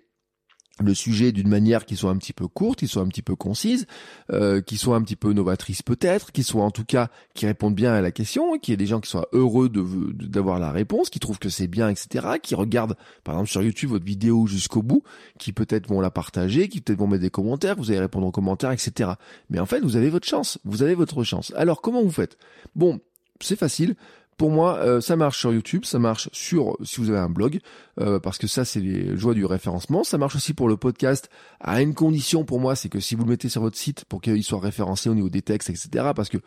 le 0.79 0.93
sujet 0.95 1.31
d'une 1.31 1.47
manière 1.47 1.85
qui 1.85 1.95
soit 1.95 2.09
un 2.09 2.17
petit 2.17 2.33
peu 2.33 2.47
courte, 2.47 2.79
qui 2.79 2.87
soit 2.87 3.03
un 3.03 3.07
petit 3.07 3.21
peu 3.21 3.35
concise, 3.35 3.85
euh, 4.31 4.61
qui 4.61 4.77
soit 4.77 4.95
un 4.95 5.03
petit 5.03 5.15
peu 5.15 5.31
novatrice 5.31 5.83
peut-être, 5.83 6.31
qui 6.31 6.43
soit 6.43 6.63
en 6.63 6.71
tout 6.71 6.83
cas 6.83 7.09
qui 7.35 7.45
répondent 7.45 7.75
bien 7.75 7.93
à 7.93 8.01
la 8.01 8.11
question, 8.11 8.57
qu'il 8.57 8.71
y 8.71 8.73
ait 8.73 8.77
des 8.77 8.87
gens 8.87 8.99
qui 8.99 9.09
soient 9.09 9.27
heureux 9.33 9.69
d'avoir 9.69 10.57
la 10.57 10.71
réponse, 10.71 11.11
qui 11.11 11.19
trouvent 11.19 11.37
que 11.37 11.49
c'est 11.49 11.67
bien, 11.67 11.89
etc., 11.89 12.27
qui 12.41 12.55
regardent 12.55 12.95
par 13.23 13.35
exemple 13.35 13.51
sur 13.51 13.61
YouTube 13.61 13.91
votre 13.91 14.05
vidéo 14.05 14.47
jusqu'au 14.47 14.81
bout, 14.81 15.03
qui 15.37 15.53
peut-être 15.53 15.87
vont 15.87 16.01
la 16.01 16.09
partager, 16.09 16.67
qui 16.69 16.81
peut-être 16.81 16.99
vont 16.99 17.07
mettre 17.07 17.21
des 17.21 17.29
commentaires, 17.29 17.75
vous 17.75 17.91
allez 17.91 17.99
répondre 17.99 18.25
aux 18.25 18.31
commentaires, 18.31 18.71
etc. 18.71 19.11
Mais 19.51 19.59
en 19.59 19.67
fait, 19.67 19.81
vous 19.81 19.95
avez 19.95 20.09
votre 20.09 20.27
chance, 20.27 20.57
vous 20.65 20.81
avez 20.81 20.95
votre 20.95 21.23
chance. 21.23 21.53
Alors 21.55 21.81
comment 21.81 22.01
vous 22.01 22.11
faites? 22.11 22.37
Bon, 22.75 22.99
c'est 23.41 23.57
facile. 23.57 23.95
Pour 24.37 24.49
moi, 24.49 24.77
euh, 24.77 25.01
ça 25.01 25.15
marche 25.15 25.39
sur 25.39 25.53
YouTube, 25.53 25.85
ça 25.85 25.99
marche 25.99 26.29
sur 26.31 26.77
si 26.83 26.99
vous 26.99 27.09
avez 27.09 27.19
un 27.19 27.29
blog, 27.29 27.59
euh, 27.99 28.19
parce 28.19 28.37
que 28.37 28.47
ça 28.47 28.65
c'est 28.65 28.79
les 28.79 29.15
joies 29.17 29.33
du 29.33 29.45
référencement. 29.45 30.03
Ça 30.03 30.17
marche 30.17 30.35
aussi 30.35 30.53
pour 30.53 30.67
le 30.67 30.77
podcast 30.77 31.29
à 31.59 31.81
une 31.81 31.93
condition 31.93 32.43
pour 32.43 32.59
moi, 32.59 32.75
c'est 32.75 32.89
que 32.89 32.99
si 32.99 33.15
vous 33.15 33.23
le 33.23 33.29
mettez 33.29 33.49
sur 33.49 33.61
votre 33.61 33.77
site 33.77 34.05
pour 34.05 34.21
qu'il 34.21 34.43
soit 34.43 34.59
référencé 34.59 35.09
au 35.09 35.15
niveau 35.15 35.29
des 35.29 35.41
textes, 35.41 35.69
etc. 35.69 36.11
Parce 36.15 36.29
que 36.29 36.37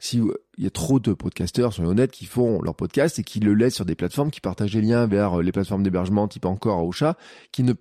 si 0.00 0.18
il 0.56 0.64
y 0.64 0.66
a 0.66 0.70
trop 0.70 0.98
de 0.98 1.12
podcasteurs, 1.12 1.74
soyons 1.74 1.90
honnêtes, 1.90 2.10
qui 2.10 2.24
font 2.24 2.62
leur 2.62 2.74
podcast 2.74 3.18
et 3.18 3.22
qui 3.22 3.38
le 3.38 3.52
laissent 3.52 3.74
sur 3.74 3.84
des 3.84 3.94
plateformes 3.94 4.30
qui 4.30 4.40
partagent 4.40 4.74
les 4.74 4.80
liens 4.80 5.06
vers 5.06 5.38
euh, 5.38 5.42
les 5.42 5.52
plateformes 5.52 5.82
d'hébergement 5.82 6.26
type 6.26 6.46
encore 6.46 6.84
au 6.84 6.90
chat, 6.90 7.18
qui 7.52 7.62
ne 7.62 7.74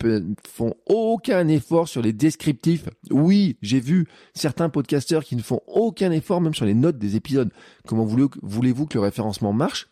font 0.46 0.76
aucun 0.86 1.48
effort 1.48 1.88
sur 1.88 2.02
les 2.02 2.12
descriptifs. 2.12 2.90
Oui, 3.10 3.58
j'ai 3.62 3.80
vu 3.80 4.06
certains 4.34 4.68
podcasteurs 4.68 5.24
qui 5.24 5.38
ne 5.38 5.42
font 5.42 5.62
aucun 5.66 6.12
effort 6.12 6.42
même 6.42 6.54
sur 6.54 6.66
les 6.66 6.74
notes 6.74 6.98
des 6.98 7.16
épisodes. 7.16 7.52
Comment 7.88 8.06
voulez-vous 8.06 8.86
que 8.86 8.98
le 8.98 9.02
référencement 9.02 9.54
marche? 9.54 9.88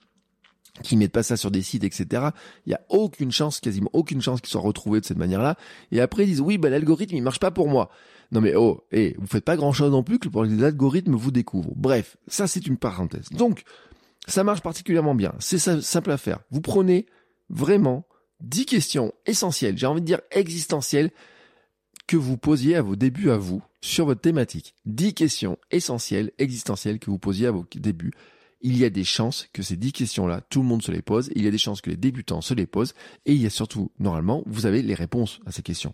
Qui 0.83 0.97
mettent 0.97 1.13
pas 1.13 1.23
ça 1.23 1.37
sur 1.37 1.49
des 1.49 1.63
sites, 1.63 1.85
etc. 1.85 2.27
Il 2.65 2.71
y 2.71 2.75
a 2.75 2.81
aucune 2.89 3.31
chance, 3.31 3.61
quasiment 3.61 3.89
aucune 3.93 4.21
chance 4.21 4.41
qu'ils 4.41 4.51
soient 4.51 4.61
retrouvés 4.61 4.99
de 4.99 5.05
cette 5.05 5.17
manière-là. 5.17 5.55
Et 5.91 6.01
après 6.01 6.25
ils 6.25 6.27
disent 6.27 6.41
oui, 6.41 6.57
bah 6.57 6.69
l'algorithme 6.69 7.15
il 7.15 7.23
marche 7.23 7.39
pas 7.39 7.51
pour 7.51 7.67
moi. 7.67 7.89
Non 8.31 8.41
mais 8.41 8.55
oh, 8.55 8.85
et 8.91 9.15
vous 9.17 9.27
faites 9.27 9.45
pas 9.45 9.55
grand 9.55 9.71
chose 9.71 9.91
non 9.91 10.03
plus 10.03 10.19
que 10.19 10.27
pour 10.27 10.43
les 10.43 10.63
algorithmes 10.63 11.15
vous 11.15 11.31
découvrent. 11.31 11.73
Bref, 11.75 12.17
ça 12.27 12.47
c'est 12.47 12.67
une 12.67 12.77
parenthèse. 12.77 13.29
Donc, 13.29 13.63
ça 14.27 14.43
marche 14.43 14.61
particulièrement 14.61 15.15
bien. 15.15 15.33
C'est 15.39 15.59
simple 15.81 16.11
à 16.11 16.17
faire. 16.17 16.39
Vous 16.51 16.61
prenez 16.61 17.05
vraiment 17.49 18.05
10 18.41 18.65
questions 18.65 19.13
essentielles, 19.25 19.77
j'ai 19.77 19.87
envie 19.87 20.01
de 20.01 20.05
dire 20.05 20.21
existentielles, 20.31 21.11
que 22.07 22.17
vous 22.17 22.37
posiez 22.37 22.75
à 22.75 22.81
vos 22.81 22.95
débuts 22.95 23.31
à 23.31 23.37
vous 23.37 23.61
sur 23.81 24.05
votre 24.05 24.21
thématique. 24.21 24.75
10 24.85 25.13
questions 25.13 25.57
essentielles, 25.71 26.31
existentielles 26.37 26.99
que 26.99 27.09
vous 27.09 27.19
posiez 27.19 27.47
à 27.47 27.51
vos 27.51 27.65
débuts. 27.75 28.13
Il 28.61 28.77
y 28.77 28.85
a 28.85 28.89
des 28.89 29.03
chances 29.03 29.47
que 29.53 29.61
ces 29.61 29.77
10 29.77 29.91
questions-là, 29.91 30.41
tout 30.49 30.61
le 30.61 30.67
monde 30.67 30.81
se 30.81 30.91
les 30.91 31.01
pose. 31.01 31.29
Il 31.35 31.43
y 31.43 31.47
a 31.47 31.51
des 31.51 31.57
chances 31.57 31.81
que 31.81 31.89
les 31.89 31.97
débutants 31.97 32.41
se 32.41 32.53
les 32.53 32.65
posent. 32.65 32.93
Et 33.25 33.33
il 33.33 33.41
y 33.41 33.45
a 33.45 33.51
surtout, 33.51 33.91
normalement, 33.99 34.43
vous 34.47 34.65
avez 34.65 34.81
les 34.81 34.95
réponses 34.95 35.39
à 35.45 35.51
ces 35.51 35.61
questions. 35.61 35.93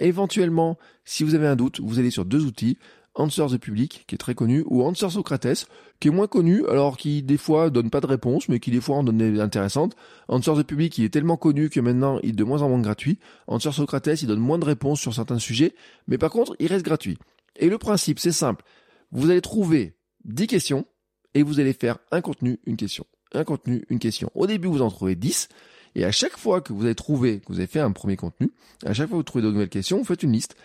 Éventuellement, 0.00 0.78
si 1.04 1.24
vous 1.24 1.34
avez 1.34 1.46
un 1.46 1.56
doute, 1.56 1.80
vous 1.80 1.98
allez 1.98 2.10
sur 2.10 2.24
deux 2.24 2.44
outils. 2.44 2.78
Answer 3.16 3.46
the 3.48 3.58
Public, 3.58 4.04
qui 4.08 4.16
est 4.16 4.18
très 4.18 4.34
connu, 4.34 4.64
ou 4.66 4.82
Answer 4.82 5.08
Socrates, 5.08 5.66
qui 6.00 6.08
est 6.08 6.10
moins 6.10 6.26
connu, 6.26 6.66
alors 6.66 6.96
qui 6.96 7.22
des 7.22 7.36
fois 7.36 7.70
donne 7.70 7.88
pas 7.88 8.00
de 8.00 8.06
réponse, 8.06 8.48
mais 8.48 8.58
qui 8.58 8.72
des 8.72 8.80
fois 8.80 8.96
en 8.96 9.04
donne 9.04 9.18
des 9.18 9.40
intéressantes. 9.40 9.94
Answer 10.28 10.54
the 10.56 10.64
Public, 10.64 10.98
il 10.98 11.04
est 11.04 11.10
tellement 11.10 11.36
connu 11.36 11.70
que 11.70 11.78
maintenant 11.78 12.18
il 12.24 12.30
est 12.30 12.32
de 12.32 12.44
moins 12.44 12.62
en 12.62 12.68
moins 12.68 12.80
gratuit. 12.80 13.20
Answer 13.46 13.70
Socrates, 13.70 14.22
il 14.22 14.26
donne 14.26 14.40
moins 14.40 14.58
de 14.58 14.64
réponses 14.64 15.00
sur 15.00 15.14
certains 15.14 15.38
sujets, 15.38 15.74
mais 16.08 16.18
par 16.18 16.30
contre, 16.30 16.56
il 16.58 16.66
reste 16.66 16.84
gratuit. 16.84 17.16
Et 17.56 17.68
le 17.68 17.78
principe, 17.78 18.18
c'est 18.18 18.32
simple. 18.32 18.64
Vous 19.12 19.30
allez 19.30 19.40
trouver 19.40 19.96
10 20.24 20.48
questions, 20.48 20.84
et 21.34 21.42
vous 21.42 21.60
allez 21.60 21.72
faire 21.72 21.98
un 22.10 22.20
contenu, 22.20 22.58
une 22.66 22.76
question. 22.76 23.06
Un 23.32 23.44
contenu, 23.44 23.84
une 23.90 23.98
question. 23.98 24.30
Au 24.34 24.46
début, 24.46 24.68
vous 24.68 24.82
en 24.82 24.90
trouvez 24.90 25.16
10, 25.16 25.48
Et 25.96 26.04
à 26.04 26.12
chaque 26.12 26.36
fois 26.36 26.60
que 26.60 26.72
vous 26.72 26.84
avez 26.84 26.94
trouvé, 26.94 27.40
que 27.40 27.46
vous 27.48 27.58
avez 27.58 27.66
fait 27.66 27.80
un 27.80 27.92
premier 27.92 28.16
contenu, 28.16 28.50
à 28.84 28.94
chaque 28.94 29.08
fois 29.08 29.14
que 29.14 29.20
vous 29.20 29.22
trouvez 29.24 29.44
de 29.44 29.50
nouvelles 29.50 29.68
questions, 29.68 29.98
vous 29.98 30.04
faites 30.04 30.22
une 30.22 30.32
liste. 30.32 30.56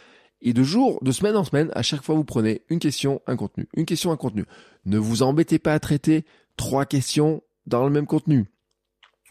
Et 0.41 0.53
de 0.53 0.63
jour, 0.63 1.03
de 1.03 1.11
semaine 1.11 1.35
en 1.35 1.43
semaine, 1.43 1.69
à 1.73 1.81
chaque 1.81 2.01
fois 2.03 2.15
vous 2.15 2.23
prenez 2.23 2.61
une 2.69 2.79
question, 2.79 3.21
un 3.27 3.35
contenu, 3.35 3.67
une 3.75 3.85
question, 3.85 4.11
un 4.11 4.17
contenu. 4.17 4.45
Ne 4.85 4.97
vous 4.97 5.21
embêtez 5.21 5.59
pas 5.59 5.73
à 5.73 5.79
traiter 5.79 6.25
trois 6.55 6.85
questions 6.85 7.43
dans 7.65 7.83
le 7.83 7.91
même 7.91 8.05
contenu. 8.05 8.45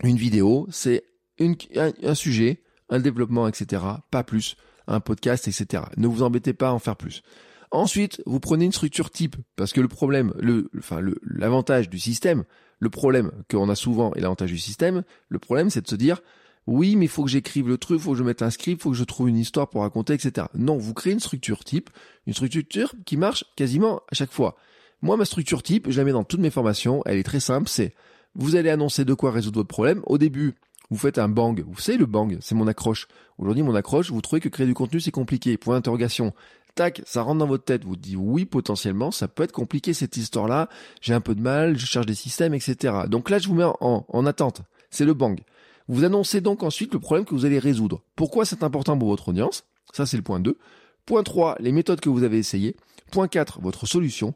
Une 0.03 0.17
vidéo, 0.17 0.67
c'est 0.71 1.05
un, 1.41 1.55
un 2.03 2.15
sujet, 2.15 2.63
un 2.91 3.01
développement, 3.01 3.49
etc. 3.49 3.83
Pas 4.11 4.23
plus. 4.23 4.57
Un 4.87 5.01
podcast, 5.01 5.49
etc. 5.49 5.83
Ne 5.99 6.07
vous 6.07 6.23
embêtez 6.23 6.55
pas 6.55 6.69
à 6.69 6.73
en 6.73 6.79
faire 6.79 6.97
plus. 6.97 7.23
Ensuite, 7.71 8.23
vous 8.27 8.41
prenez 8.41 8.65
une 8.65 8.73
structure 8.73 9.11
type, 9.11 9.37
parce 9.57 9.73
que 9.73 9.81
le 9.81 9.89
problème, 9.89 10.33
le, 10.39 10.71
enfin, 10.79 11.01
le, 11.01 11.17
l'avantage 11.23 11.91
du 11.91 11.99
système, 11.99 12.45
le 12.81 12.91
problème 12.91 13.31
qu'on 13.51 13.69
a 13.69 13.75
souvent 13.75 14.13
et 14.15 14.21
l'avantage 14.21 14.51
du 14.51 14.59
système, 14.59 15.03
le 15.29 15.39
problème 15.39 15.69
c'est 15.69 15.83
de 15.83 15.89
se 15.89 15.97
dire, 15.97 16.21
oui, 16.67 16.97
mais 16.97 17.07
il 17.07 17.09
faut 17.09 17.25
que 17.25 17.31
j'écrive 17.31 17.69
le 17.69 17.79
truc, 17.79 18.01
faut 18.01 18.13
que 18.13 18.19
je 18.19 18.23
mette 18.23 18.43
un 18.43 18.51
script, 18.51 18.83
faut 18.83 18.91
que 18.91 18.97
je 18.97 19.05
trouve 19.05 19.29
une 19.29 19.39
histoire 19.39 19.69
pour 19.69 19.83
raconter, 19.83 20.15
etc. 20.15 20.47
Non, 20.55 20.77
vous 20.77 20.95
créez 20.95 21.13
une 21.13 21.21
structure 21.21 21.65
type, 21.65 21.91
une 22.27 22.35
structure 22.35 22.95
qui 23.07 23.17
marche 23.17 23.45
quasiment 23.57 24.03
à 24.11 24.15
chaque 24.15 24.33
fois. 24.33 24.57
Moi, 25.01 25.17
ma 25.17 25.25
structure 25.25 25.63
type, 25.63 25.91
je 25.91 25.99
la 25.99 26.05
mets 26.05 26.13
dans 26.13 26.25
toutes 26.25 26.41
mes 26.41 26.51
formations, 26.51 27.03
elle 27.07 27.19
est 27.19 27.23
très 27.23 27.41
simple, 27.41 27.69
c'est, 27.69 27.95
vous 28.35 28.57
allez 28.57 28.71
annoncer 28.71 29.05
de 29.05 29.15
quoi 29.15 29.31
résoudre 29.31 29.61
votre 29.61 29.69
problème. 29.69 30.03
Au 30.07 30.19
début, 30.19 30.55
vous 30.91 30.99
faites 30.99 31.19
un 31.19 31.29
bang. 31.29 31.65
Vous 31.67 31.81
savez, 31.81 31.99
le 31.99 32.07
bang, 32.07 32.39
c'est 32.41 32.55
mon 32.55 32.67
accroche. 32.67 33.09
Aujourd'hui, 33.37 33.63
mon 33.63 33.75
accroche, 33.75 34.11
vous 34.11 34.21
trouvez 34.21 34.41
que 34.41 34.49
créer 34.49 34.67
du 34.67 34.75
contenu, 34.75 35.01
c'est 35.01 35.11
compliqué. 35.11 35.57
Point 35.57 35.77
d'interrogation 35.77 36.33
tac, 36.79 37.03
ça 37.05 37.23
rentre 37.23 37.39
dans 37.39 37.47
votre 37.47 37.65
tête, 37.65 37.85
vous 37.85 37.97
dites 37.97 38.17
oui, 38.17 38.45
potentiellement, 38.45 39.11
ça 39.11 39.27
peut 39.27 39.43
être 39.43 39.53
compliqué 39.53 39.95
cette 39.95 40.17
histoire-là, 40.17 40.69
j'ai 41.01 41.13
un 41.13 41.21
peu 41.21 41.35
de 41.35 41.41
mal, 41.41 41.77
je 41.77 41.87
cherche 41.87 42.07
des 42.07 42.15
systèmes, 42.15 42.55
etc. 42.55 42.95
Donc 43.09 43.31
là, 43.31 43.41
je 43.41 43.49
vous 43.49 43.55
mets 43.55 43.65
en, 43.65 44.07
en 44.09 44.27
attente. 44.27 44.63
C'est 44.91 45.05
le 45.05 45.13
bang. 45.13 45.41
Vous 45.89 46.05
annoncez 46.05 46.41
donc 46.41 46.63
ensuite 46.63 46.93
le 46.95 47.01
problème 47.01 47.25
que 47.25 47.35
vous 47.35 47.45
allez 47.45 47.59
résoudre. 47.59 48.03
Pourquoi 48.15 48.45
c'est 48.45 48.63
important 48.63 48.97
pour 48.97 49.09
votre 49.09 49.29
audience? 49.31 49.65
Ça, 49.93 50.07
c'est 50.07 50.17
le 50.17 50.23
point 50.23 50.39
2. 50.39 50.57
Point 51.05 51.25
3, 51.25 51.57
les 51.59 51.73
méthodes 51.73 52.01
que 52.01 52.09
vous 52.09 52.23
avez 52.23 52.39
essayées. 52.39 52.77
Point 53.11 53.27
4, 53.27 53.61
votre 53.61 53.87
solution. 53.87 54.35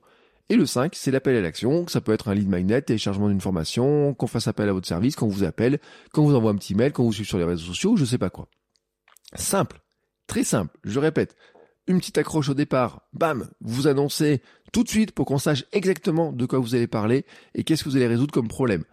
Et 0.48 0.56
le 0.56 0.66
5, 0.66 0.94
c'est 0.96 1.12
l'appel 1.12 1.36
à 1.36 1.40
l'action. 1.40 1.86
Ça 1.86 2.00
peut 2.00 2.12
être 2.12 2.28
un 2.28 2.34
lead 2.34 2.48
magnet, 2.48 2.82
téléchargement 2.82 3.28
d'une 3.28 3.40
formation, 3.40 4.14
qu'on 4.14 4.26
fasse 4.26 4.48
appel 4.48 4.68
à 4.68 4.72
votre 4.72 4.88
service, 4.88 5.14
qu'on 5.14 5.28
vous 5.28 5.44
appelle, 5.44 5.78
qu'on 6.12 6.24
vous 6.24 6.34
envoie 6.34 6.50
un 6.50 6.56
petit 6.56 6.74
mail, 6.74 6.92
qu'on 6.92 7.04
vous 7.04 7.12
suive 7.12 7.26
sur 7.26 7.38
les 7.38 7.44
réseaux 7.44 7.66
sociaux, 7.66 7.96
je 7.96 8.04
sais 8.04 8.18
pas 8.18 8.30
quoi. 8.30 8.48
Simple. 9.34 9.80
Très 10.26 10.44
simple. 10.44 10.78
Je 10.84 10.98
répète 10.98 11.36
une 11.86 11.98
petite 11.98 12.18
accroche 12.18 12.48
au 12.48 12.54
départ, 12.54 13.02
bam, 13.12 13.48
vous 13.60 13.86
annoncez 13.86 14.40
tout 14.72 14.84
de 14.84 14.88
suite 14.88 15.12
pour 15.12 15.26
qu'on 15.26 15.38
sache 15.38 15.64
exactement 15.72 16.32
de 16.32 16.46
quoi 16.46 16.58
vous 16.58 16.74
allez 16.74 16.86
parler 16.86 17.26
et 17.54 17.64
qu'est-ce 17.64 17.84
que 17.84 17.88
vous 17.88 17.96
allez 17.96 18.06
résoudre 18.06 18.32
comme 18.32 18.48
problème. 18.48 18.84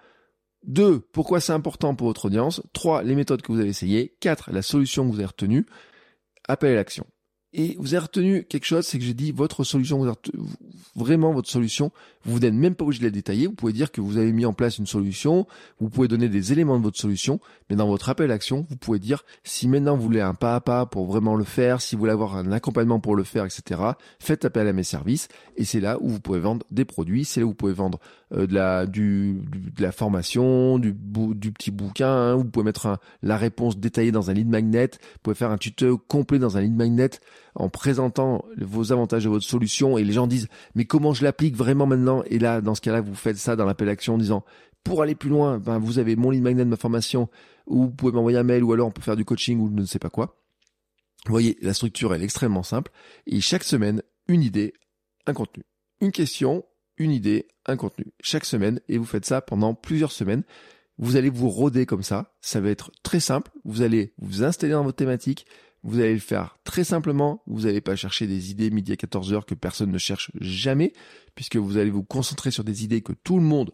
2. 0.68 1.00
Pourquoi 1.00 1.40
c'est 1.40 1.54
important 1.54 1.96
pour 1.96 2.08
votre 2.08 2.26
audience. 2.26 2.62
3. 2.74 3.04
Les 3.04 3.16
méthodes 3.16 3.42
que 3.42 3.52
vous 3.52 3.60
avez 3.60 3.70
essayées. 3.70 4.18
4. 4.20 4.52
La 4.52 4.62
solution 4.62 5.06
que 5.06 5.12
vous 5.14 5.20
avez 5.20 5.28
retenue. 5.28 5.66
Appel 6.48 6.72
à 6.72 6.76
l'action. 6.76 7.06
Et 7.54 7.76
vous 7.80 7.94
avez 7.94 8.04
retenu 8.04 8.44
quelque 8.44 8.66
chose, 8.66 8.86
c'est 8.86 9.00
que 9.00 9.04
j'ai 9.04 9.16
dit 9.16 9.32
votre 9.32 9.64
solution, 9.64 10.06
vraiment 10.96 11.34
votre 11.34 11.50
solution, 11.50 11.92
vous 12.26 12.40
n'êtes 12.40 12.54
même 12.54 12.76
pas 12.76 12.84
obligé 12.84 13.00
de 13.00 13.06
la 13.06 13.12
détailler, 13.12 13.48
vous 13.48 13.54
pouvez 13.54 13.74
dire 13.74 13.92
que 13.92 14.02
vous 14.02 14.18
avez 14.18 14.32
mis 14.32 14.46
en 14.46 14.54
place 14.54 14.78
une 14.78 14.86
solution, 14.86 15.48
vous 15.80 15.90
pouvez 15.90 16.08
donner 16.08 16.30
des 16.30 16.52
éléments 16.52 16.78
de 16.78 16.84
votre 16.84 17.00
solution, 17.00 17.40
mais 17.70 17.76
dans 17.76 17.88
votre 17.88 18.10
appel 18.10 18.26
à 18.26 18.34
l'action, 18.34 18.66
vous 18.70 18.76
pouvez 18.76 19.00
dire 19.00 19.24
si 19.44 19.68
maintenant 19.68 19.96
vous 19.96 20.04
voulez 20.04 20.22
un 20.22 20.34
pas 20.34 20.56
à 20.56 20.62
pas 20.62 20.86
pour 20.86 21.06
vraiment 21.06 21.36
le 21.36 21.44
faire, 21.44 21.82
si 21.82 21.96
vous 21.96 22.02
voulez 22.02 22.12
avoir 22.12 22.36
un 22.36 22.52
accompagnement 22.52 23.00
pour 23.00 23.16
le 23.16 23.24
faire, 23.24 23.46
etc., 23.46 23.82
faites 24.20 24.46
appel 24.46 24.68
à 24.68 24.74
mes 24.74 24.84
services, 24.84 25.28
et 25.56 25.64
c'est 25.64 25.80
là 25.80 25.98
où 26.02 26.10
vous 26.10 26.20
pouvez 26.20 26.40
vendre 26.40 26.66
des 26.72 26.86
produits, 26.86 27.26
c'est 27.26 27.40
là 27.40 27.46
où 27.46 27.50
vous 27.50 27.56
pouvez 27.56 27.74
vendre 27.74 28.00
euh, 28.34 28.48
de 28.48 28.54
la 28.54 28.86
du, 28.86 29.42
de 29.76 29.82
la 29.82 29.92
formation, 29.92 30.78
du, 30.78 30.94
du 30.94 31.52
petit 31.52 31.72
bouquin, 31.72 32.12
hein, 32.12 32.36
vous 32.36 32.46
pouvez 32.46 32.66
mettre 32.66 33.00
la 33.24 33.38
réponse 33.38 33.78
détaillée 33.78 34.12
dans 34.12 34.30
un 34.30 34.34
lead 34.34 34.50
magnet, 34.50 34.90
vous 34.94 35.20
pouvez 35.24 35.36
faire 35.36 35.52
un 35.52 35.58
tuto 35.58 35.98
complet 35.98 36.40
dans 36.40 36.58
un 36.58 36.62
lead 36.62 36.76
magnet, 36.76 37.10
en 37.60 37.70
présentant 37.70 38.46
vos 38.58 38.92
avantages 38.92 39.26
de 39.26 39.30
votre 39.30 39.46
solution 39.46 39.98
et 39.98 40.04
les 40.04 40.14
gens 40.14 40.28
disent 40.28 40.48
mais 40.76 40.86
comment 40.86 41.14
je 41.14 41.24
l'applique 41.24 41.56
vraiment 41.56 41.86
maintenant? 41.86 42.24
Et 42.26 42.40
là 42.40 42.62
dans 42.62 42.74
ce 42.74 42.82
cas-là 42.82 43.02
vous 43.02 43.16
faites 43.16 43.38
ça 43.38 43.56
dans 43.56 43.66
l'appel 43.66 43.90
action 43.90 44.16
en 44.16 44.18
disant 44.18 44.44
pour 44.84 45.02
aller 45.04 45.14
plus 45.14 45.30
loin 45.30 45.60
ben, 45.60 45.78
vous 45.78 46.00
avez 46.00 46.16
mon 46.16 46.32
lead 46.32 46.42
magnet 46.42 46.64
de 46.64 46.70
ma 46.70 46.78
formation 46.78 47.30
ou 47.68 47.84
vous 47.84 47.92
pouvez 47.92 48.14
m'envoyer 48.14 48.38
un 48.38 48.44
mail 48.44 48.64
ou 48.64 48.74
alors 48.74 48.88
on 48.88 48.92
peut 48.92 49.02
faire 49.02 49.18
du 49.18 49.26
coaching 49.26 49.60
ou 49.60 49.70
je 49.76 49.82
ne 49.82 49.86
sais 49.86 50.00
pas 50.00 50.10
quoi. 50.10 50.42
Vous 51.26 51.32
voyez 51.32 51.58
la 51.62 51.74
structure 51.74 52.16
elle 52.16 52.22
est 52.22 52.26
extrêmement 52.26 52.64
simple. 52.64 52.92
Et 53.28 53.42
chaque 53.42 53.64
semaine 53.64 54.02
une 54.28 54.42
idée, 54.42 54.74
un 55.28 55.34
contenu, 55.34 55.64
une 56.00 56.12
question, 56.12 56.64
une 56.98 57.12
idée, 57.12 57.48
un 57.66 57.76
contenu. 57.76 58.14
Chaque 58.22 58.46
semaine 58.46 58.80
et 58.88 58.98
vous 58.98 59.06
faites 59.06 59.26
ça 59.26 59.42
pendant 59.42 59.74
plusieurs 59.74 60.14
semaines. 60.14 60.44
Vous 60.98 61.16
allez 61.16 61.30
vous 61.30 61.50
roder 61.50 61.86
comme 61.86 62.04
ça, 62.04 62.36
ça 62.42 62.60
va 62.60 62.70
être 62.70 62.92
très 63.04 63.22
simple, 63.22 63.52
vous 63.64 63.84
allez 63.84 64.14
vous 64.18 64.44
installer 64.44 64.74
dans 64.74 64.84
votre 64.84 64.98
thématique, 64.98 65.46
vous 65.84 66.00
allez 66.00 66.14
le 66.14 66.20
faire 66.20 66.58
très 66.64 66.84
simplement. 66.84 67.42
Vous 67.48 67.62
n'allez 67.62 67.82
pas 67.82 67.96
chercher 67.96 68.28
des 68.28 68.52
idées 68.52 68.70
midi 68.70 68.92
à 68.92 68.96
14 68.96 69.34
heures 69.34 69.46
que 69.46 69.56
personne 69.56 69.92
ne 69.92 69.98
cherche 69.98 70.32
jamais, 70.40 70.94
puisque 71.36 71.56
vous 71.56 71.78
allez 71.78 71.90
vous 71.90 72.04
concentrer 72.04 72.52
sur 72.52 72.64
des 72.64 72.84
idées 72.84 73.02
que 73.02 73.14
tout 73.14 73.38
le 73.38 73.44
monde, 73.44 73.72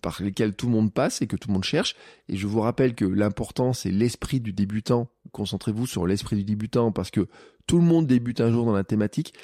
par 0.00 0.20
lesquelles 0.20 0.54
tout 0.54 0.66
le 0.66 0.72
monde 0.72 0.92
passe 0.92 1.22
et 1.22 1.26
que 1.26 1.36
tout 1.36 1.48
le 1.48 1.54
monde 1.54 1.64
cherche. 1.64 1.94
Et 2.28 2.36
je 2.36 2.46
vous 2.46 2.60
rappelle 2.60 2.94
que 2.94 3.04
l'important, 3.04 3.72
c'est 3.72 3.90
l'esprit 3.90 4.40
du 4.40 4.52
débutant. 4.52 5.08
Concentrez-vous 5.32 5.86
sur 5.86 6.06
l'esprit 6.06 6.36
du 6.36 6.44
débutant 6.44 6.90
parce 6.90 7.10
que 7.10 7.28
tout 7.66 7.78
le 7.78 7.84
monde 7.84 8.06
débute 8.06 8.40
un 8.40 8.50
jour 8.50 8.64
dans 8.64 8.72
la 8.72 8.84
thématique. 8.84 9.34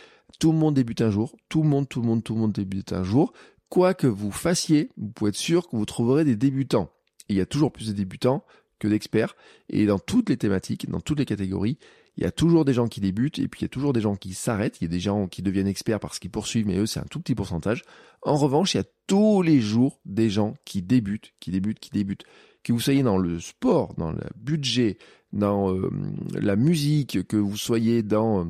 Tout 0.40 0.52
le 0.52 0.58
monde 0.58 0.74
débute 0.74 1.00
un 1.00 1.10
jour. 1.10 1.36
Tout 1.48 1.62
le 1.62 1.68
monde, 1.68 1.88
tout 1.88 2.00
le 2.00 2.06
monde, 2.06 2.24
tout 2.24 2.34
le 2.34 2.40
monde 2.40 2.52
débute 2.52 2.92
un 2.92 3.04
jour. 3.04 3.32
Quoi 3.68 3.94
que 3.94 4.06
vous 4.06 4.32
fassiez, 4.32 4.90
vous 4.96 5.08
pouvez 5.08 5.28
être 5.28 5.36
sûr 5.36 5.68
que 5.68 5.76
vous 5.76 5.84
trouverez 5.84 6.24
des 6.24 6.36
débutants. 6.36 6.90
il 7.28 7.36
y 7.36 7.40
a 7.40 7.46
toujours 7.46 7.70
plus 7.70 7.88
de 7.88 7.92
débutants 7.92 8.44
que 8.78 8.88
d'experts. 8.88 9.37
Et 9.68 9.87
dans 9.87 9.99
toutes 9.99 10.30
les 10.30 10.37
thématiques, 10.37 10.88
dans 10.88 11.00
toutes 11.00 11.18
les 11.18 11.25
catégories, 11.25 11.78
il 12.16 12.25
y 12.25 12.26
a 12.26 12.32
toujours 12.32 12.64
des 12.64 12.75
gens 12.75 12.88
qui 12.88 13.00
débutent 13.00 13.38
et 13.38 13.47
puis 13.47 13.61
il 13.61 13.64
y 13.64 13.66
a 13.66 13.68
toujours 13.68 13.92
des 13.92 14.00
gens 14.00 14.16
qui 14.16 14.35
s'arrêtent. 14.35 14.80
Il 14.80 14.85
y 14.85 14.87
a 14.87 14.90
des 14.90 14.99
gens 14.99 15.28
qui 15.28 15.40
deviennent 15.40 15.68
experts 15.68 16.00
parce 16.00 16.18
qu'ils 16.18 16.30
poursuivent, 16.30 16.66
mais 16.66 16.76
eux, 16.76 16.87
c'est 16.87 16.99
un 16.99 17.06
tout 17.08 17.20
petit 17.20 17.37
pourcentage. 17.37 17.85
En 18.23 18.37
revanche, 18.37 18.75
il 18.75 18.78
y 18.78 18.80
a 18.80 18.87
tous 19.06 19.42
les 19.42 19.61
jours 19.61 20.00
des 20.04 20.28
gens 20.28 20.54
qui 20.64 20.82
débutent, 20.82 21.32
qui 21.38 21.52
débutent, 21.52 21.78
qui 21.78 21.90
débutent. 21.90 22.25
Que 22.64 22.73
vous 22.73 22.80
soyez 22.80 23.04
dans 23.04 23.18
le 23.18 23.38
sport, 23.38 23.94
dans 23.97 24.11
le 24.11 24.18
budget, 24.37 24.99
dans 25.32 25.73
euh, 25.73 25.90
la 26.35 26.56
musique, 26.56 27.26
que 27.28 27.37
vous 27.37 27.56
soyez 27.56 28.02
dans 28.02 28.40
euh, 28.40 28.49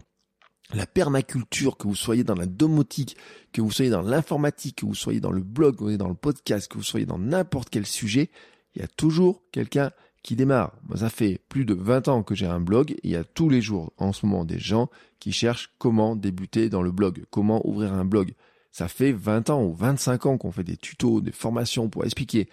la 0.72 0.86
permaculture, 0.86 1.76
que 1.76 1.86
vous 1.86 1.94
soyez 1.94 2.24
dans 2.24 2.34
la 2.34 2.46
domotique, 2.46 3.16
que 3.52 3.60
vous 3.60 3.70
soyez 3.70 3.90
dans 3.90 4.02
l'informatique, 4.02 4.76
que 4.76 4.86
vous 4.86 4.94
soyez 4.94 5.20
dans 5.20 5.30
le 5.30 5.42
blog, 5.42 5.74
que 5.74 5.80
vous 5.80 5.86
soyez 5.86 5.98
dans 5.98 6.08
le 6.08 6.14
podcast, 6.14 6.68
que 6.68 6.78
vous 6.78 6.84
soyez 6.84 7.06
dans 7.06 7.18
n'importe 7.18 7.68
quel 7.70 7.86
sujet, 7.86 8.30
il 8.74 8.82
y 8.82 8.84
a 8.84 8.88
toujours 8.88 9.42
quelqu'un 9.52 9.90
qui 10.28 10.36
démarre. 10.36 10.74
Ça 10.94 11.08
fait 11.08 11.40
plus 11.48 11.64
de 11.64 11.72
20 11.72 12.08
ans 12.08 12.22
que 12.22 12.34
j'ai 12.34 12.44
un 12.44 12.60
blog 12.60 12.94
il 13.02 13.10
y 13.12 13.16
a 13.16 13.24
tous 13.24 13.48
les 13.48 13.62
jours 13.62 13.94
en 13.96 14.12
ce 14.12 14.26
moment 14.26 14.44
des 14.44 14.58
gens 14.58 14.90
qui 15.20 15.32
cherchent 15.32 15.72
comment 15.78 16.16
débuter 16.16 16.68
dans 16.68 16.82
le 16.82 16.92
blog, 16.92 17.24
comment 17.30 17.66
ouvrir 17.66 17.94
un 17.94 18.04
blog. 18.04 18.34
Ça 18.70 18.88
fait 18.88 19.12
20 19.12 19.48
ans 19.48 19.64
ou 19.64 19.72
25 19.72 20.26
ans 20.26 20.36
qu'on 20.36 20.52
fait 20.52 20.64
des 20.64 20.76
tutos, 20.76 21.22
des 21.22 21.32
formations 21.32 21.88
pour 21.88 22.04
expliquer 22.04 22.50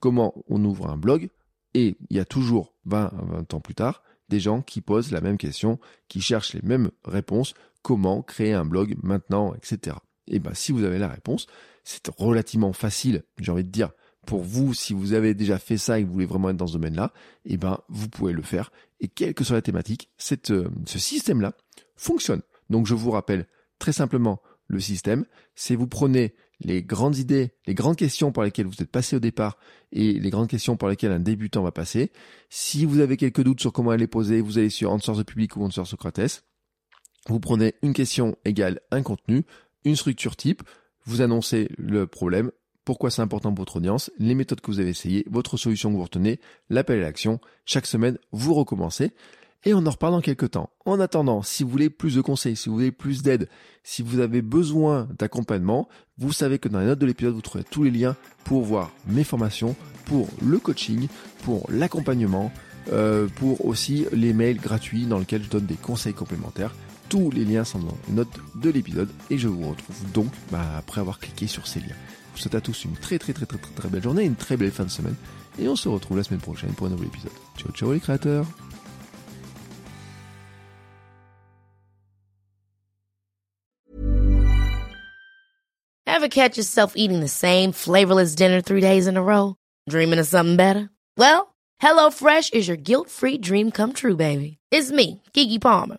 comment 0.00 0.42
on 0.48 0.64
ouvre 0.64 0.88
un 0.88 0.96
blog 0.96 1.28
et 1.74 1.98
il 2.08 2.16
y 2.16 2.18
a 2.18 2.24
toujours 2.24 2.72
20, 2.86 3.12
20 3.12 3.52
ans 3.52 3.60
plus 3.60 3.74
tard 3.74 4.02
des 4.30 4.40
gens 4.40 4.62
qui 4.62 4.80
posent 4.80 5.12
la 5.12 5.20
même 5.20 5.36
question, 5.36 5.78
qui 6.08 6.22
cherchent 6.22 6.54
les 6.54 6.62
mêmes 6.62 6.90
réponses, 7.04 7.52
comment 7.82 8.22
créer 8.22 8.54
un 8.54 8.64
blog 8.64 8.96
maintenant, 9.02 9.52
etc. 9.52 9.98
Et 10.28 10.38
ben, 10.38 10.54
si 10.54 10.72
vous 10.72 10.82
avez 10.82 10.98
la 10.98 11.08
réponse, 11.08 11.46
c'est 11.84 12.08
relativement 12.16 12.72
facile, 12.72 13.22
j'ai 13.38 13.52
envie 13.52 13.64
de 13.64 13.70
dire, 13.70 13.90
pour 14.28 14.42
vous, 14.42 14.74
si 14.74 14.92
vous 14.92 15.14
avez 15.14 15.32
déjà 15.32 15.58
fait 15.58 15.78
ça 15.78 15.98
et 15.98 16.02
que 16.02 16.06
vous 16.06 16.12
voulez 16.12 16.26
vraiment 16.26 16.50
être 16.50 16.56
dans 16.58 16.66
ce 16.66 16.74
domaine-là, 16.74 17.14
eh 17.46 17.56
ben, 17.56 17.80
vous 17.88 18.10
pouvez 18.10 18.34
le 18.34 18.42
faire. 18.42 18.70
Et 19.00 19.08
quelle 19.08 19.32
que 19.32 19.42
soit 19.42 19.56
la 19.56 19.62
thématique, 19.62 20.10
cette, 20.18 20.50
euh, 20.50 20.68
ce 20.84 20.98
système-là 20.98 21.54
fonctionne. 21.96 22.42
Donc, 22.68 22.86
je 22.86 22.92
vous 22.92 23.10
rappelle 23.10 23.46
très 23.78 23.92
simplement 23.92 24.42
le 24.66 24.80
système. 24.80 25.24
C'est 25.54 25.76
vous 25.76 25.86
prenez 25.86 26.34
les 26.60 26.82
grandes 26.82 27.16
idées, 27.16 27.52
les 27.66 27.72
grandes 27.72 27.96
questions 27.96 28.30
par 28.30 28.44
lesquelles 28.44 28.66
vous 28.66 28.82
êtes 28.82 28.90
passé 28.90 29.16
au 29.16 29.18
départ 29.18 29.56
et 29.92 30.12
les 30.12 30.28
grandes 30.28 30.48
questions 30.48 30.76
par 30.76 30.90
lesquelles 30.90 31.12
un 31.12 31.20
débutant 31.20 31.62
va 31.62 31.72
passer. 31.72 32.12
Si 32.50 32.84
vous 32.84 33.00
avez 33.00 33.16
quelques 33.16 33.42
doutes 33.42 33.62
sur 33.62 33.72
comment 33.72 33.94
les 33.94 34.08
poser, 34.08 34.42
vous 34.42 34.58
allez 34.58 34.68
sur 34.68 34.92
Answers 34.92 35.16
the 35.16 35.26
Public 35.26 35.56
ou 35.56 35.64
Answers 35.64 35.86
Socrates. 35.86 36.44
Vous 37.28 37.40
prenez 37.40 37.76
une 37.80 37.94
question 37.94 38.36
égale 38.44 38.80
un 38.90 39.02
contenu, 39.02 39.46
une 39.86 39.96
structure 39.96 40.36
type, 40.36 40.62
vous 41.06 41.22
annoncez 41.22 41.70
le 41.78 42.06
problème, 42.06 42.50
pourquoi 42.88 43.10
c'est 43.10 43.20
important 43.20 43.50
pour 43.52 43.66
votre 43.66 43.76
audience, 43.76 44.10
les 44.18 44.34
méthodes 44.34 44.62
que 44.62 44.70
vous 44.70 44.80
avez 44.80 44.88
essayées, 44.88 45.26
votre 45.28 45.58
solution 45.58 45.90
que 45.90 45.96
vous 45.96 46.04
retenez, 46.04 46.40
l'appel 46.70 47.00
à 47.00 47.02
l'action. 47.02 47.38
Chaque 47.66 47.84
semaine, 47.84 48.16
vous 48.32 48.54
recommencez. 48.54 49.12
Et 49.66 49.74
on 49.74 49.84
en 49.84 49.90
reparle 49.90 50.14
dans 50.14 50.22
quelques 50.22 50.52
temps. 50.52 50.70
En 50.86 50.98
attendant, 50.98 51.42
si 51.42 51.64
vous 51.64 51.68
voulez 51.68 51.90
plus 51.90 52.14
de 52.14 52.22
conseils, 52.22 52.56
si 52.56 52.70
vous 52.70 52.76
voulez 52.76 52.90
plus 52.90 53.22
d'aide, 53.22 53.50
si 53.82 54.00
vous 54.00 54.20
avez 54.20 54.40
besoin 54.40 55.06
d'accompagnement, 55.18 55.86
vous 56.16 56.32
savez 56.32 56.58
que 56.58 56.70
dans 56.70 56.80
les 56.80 56.86
notes 56.86 56.98
de 56.98 57.04
l'épisode, 57.04 57.34
vous 57.34 57.42
trouverez 57.42 57.66
tous 57.70 57.82
les 57.82 57.90
liens 57.90 58.16
pour 58.44 58.62
voir 58.62 58.90
mes 59.06 59.22
formations, 59.22 59.76
pour 60.06 60.26
le 60.40 60.58
coaching, 60.58 61.08
pour 61.42 61.70
l'accompagnement, 61.70 62.50
euh, 62.90 63.28
pour 63.36 63.66
aussi 63.66 64.06
les 64.12 64.32
mails 64.32 64.60
gratuits 64.60 65.04
dans 65.04 65.18
lesquels 65.18 65.42
je 65.42 65.50
donne 65.50 65.66
des 65.66 65.74
conseils 65.74 66.14
complémentaires. 66.14 66.74
Tous 67.10 67.30
les 67.30 67.44
liens 67.44 67.64
sont 67.64 67.80
dans 67.80 67.98
les 68.08 68.14
notes 68.14 68.40
de 68.54 68.70
l'épisode 68.70 69.10
et 69.28 69.36
je 69.36 69.48
vous 69.48 69.68
retrouve 69.68 70.10
donc 70.14 70.28
bah, 70.50 70.64
après 70.78 71.02
avoir 71.02 71.18
cliqué 71.18 71.46
sur 71.46 71.66
ces 71.66 71.80
liens. 71.80 71.96
Vous 72.38 72.42
souhaite 72.42 72.54
à 72.54 72.60
tous 72.60 72.84
une 72.84 72.94
très 72.94 73.18
très 73.18 73.32
très 73.32 73.46
très 73.46 73.58
très, 73.58 73.72
très 73.72 73.88
belle 73.88 74.02
journée, 74.02 74.22
une 74.22 74.36
très 74.36 74.56
belle 74.56 74.70
fin 74.70 74.84
de 74.84 74.90
semaine 74.90 75.16
et 75.58 75.66
on 75.66 75.74
se 75.74 75.88
retrouve 75.88 76.18
la 76.18 76.22
semaine 76.22 76.38
prochaine 76.40 76.72
pour 76.72 76.86
un 76.86 76.90
nouvel 76.90 77.08
épisode. 77.08 77.32
Ciao 77.56 77.72
ciao 77.72 77.92
les 77.92 77.98
créateurs 77.98 78.46
Ever 86.06 86.28
catch 86.28 86.56
yourself 86.56 86.92
eating 86.94 87.18
the 87.18 87.28
same 87.28 87.72
flavorless 87.72 88.36
dinner 88.36 88.60
three 88.60 88.80
days 88.80 89.08
in 89.08 89.16
a 89.16 89.22
row? 89.22 89.56
Dreaming 89.88 90.20
of 90.20 90.26
something 90.28 90.56
better? 90.56 90.90
Well, 91.16 91.54
HelloFresh 91.82 92.54
is 92.54 92.68
your 92.68 92.76
guilt-free 92.76 93.38
dream 93.38 93.72
come 93.72 93.92
true, 93.92 94.16
baby. 94.16 94.58
It's 94.70 94.92
me, 94.92 95.22
Kiki 95.32 95.58
Palmer. 95.58 95.98